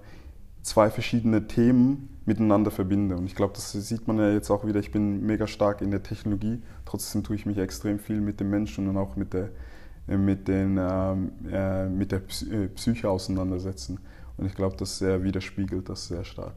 zwei 0.62 0.90
verschiedene 0.90 1.48
Themen 1.48 2.10
miteinander 2.26 2.72
verbinde. 2.72 3.18
Und 3.18 3.26
ich 3.26 3.36
glaube, 3.36 3.54
das 3.54 3.72
sieht 3.72 4.08
man 4.08 4.18
ja 4.18 4.32
jetzt 4.32 4.50
auch 4.52 4.66
wieder. 4.66 4.80
Ich 4.80 4.92
bin 4.92 5.26
mega 5.26 5.48
stark 5.48 5.82
in 5.82 5.92
der 5.92 6.04
Technologie. 6.04 6.62
Trotzdem 6.86 7.24
tue 7.24 7.36
ich 7.36 7.46
mich 7.46 7.58
extrem 7.58 8.00
viel 8.00 8.22
mit 8.22 8.40
den 8.40 8.50
Menschen 8.50 8.88
und 8.88 8.98
auch 8.98 9.16
mit 9.16 9.34
der, 9.34 9.50
äh, 10.08 10.18
mit 10.18 10.48
den, 10.48 10.78
ähm, 10.80 11.32
äh, 11.52 11.88
mit 11.88 12.12
der 12.12 12.20
äh, 12.20 12.68
Psyche 12.68 13.10
auseinandersetzen. 13.10 14.00
Und 14.38 14.46
ich 14.46 14.56
glaube, 14.56 14.76
das 14.78 14.98
sehr 14.98 15.24
widerspiegelt 15.24 15.90
das 15.90 16.08
sehr 16.08 16.24
stark. 16.24 16.54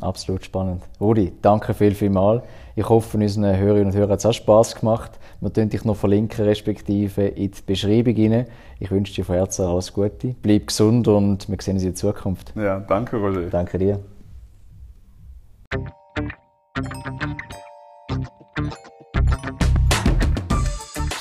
Absolut 0.00 0.44
spannend. 0.44 0.82
Rudi, 1.00 1.32
danke 1.40 1.72
viel, 1.72 1.94
viel 1.94 2.10
mal. 2.10 2.42
Ich 2.76 2.88
hoffe, 2.88 3.16
unseren 3.16 3.56
Hörerinnen 3.56 3.86
und 3.86 3.94
Hörern 3.94 4.10
hat 4.10 4.18
es 4.18 4.26
auch 4.26 4.32
Spass 4.32 4.74
gemacht. 4.74 5.12
Wir 5.40 5.50
können 5.50 5.70
dich 5.70 5.84
noch 5.84 5.96
verlinken, 5.96 6.44
respektive 6.44 7.26
in 7.26 7.52
die 7.52 7.62
Beschreibung 7.64 8.16
rein. 8.16 8.46
Ich 8.80 8.90
wünsche 8.90 9.14
dir 9.14 9.24
von 9.24 9.36
Herzen 9.36 9.66
alles 9.66 9.92
Gute. 9.92 10.34
Bleib 10.42 10.66
gesund 10.66 11.06
und 11.06 11.48
wir 11.48 11.56
sehen 11.60 11.74
uns 11.74 11.84
in 11.84 11.90
der 11.90 11.94
Zukunft. 11.94 12.52
Ja, 12.56 12.80
danke, 12.80 13.16
Roger. 13.16 13.42
Danke 13.50 13.78
dir. 13.78 14.00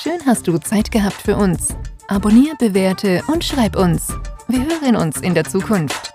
Schön 0.01 0.19
hast 0.25 0.47
du 0.47 0.57
Zeit 0.57 0.91
gehabt 0.91 1.21
für 1.21 1.35
uns. 1.35 1.75
Abonnier, 2.07 2.55
bewerte 2.59 3.21
und 3.31 3.43
schreib 3.43 3.75
uns. 3.75 4.13
Wir 4.47 4.59
hören 4.59 4.95
uns 4.95 5.21
in 5.21 5.33
der 5.33 5.45
Zukunft. 5.45 6.12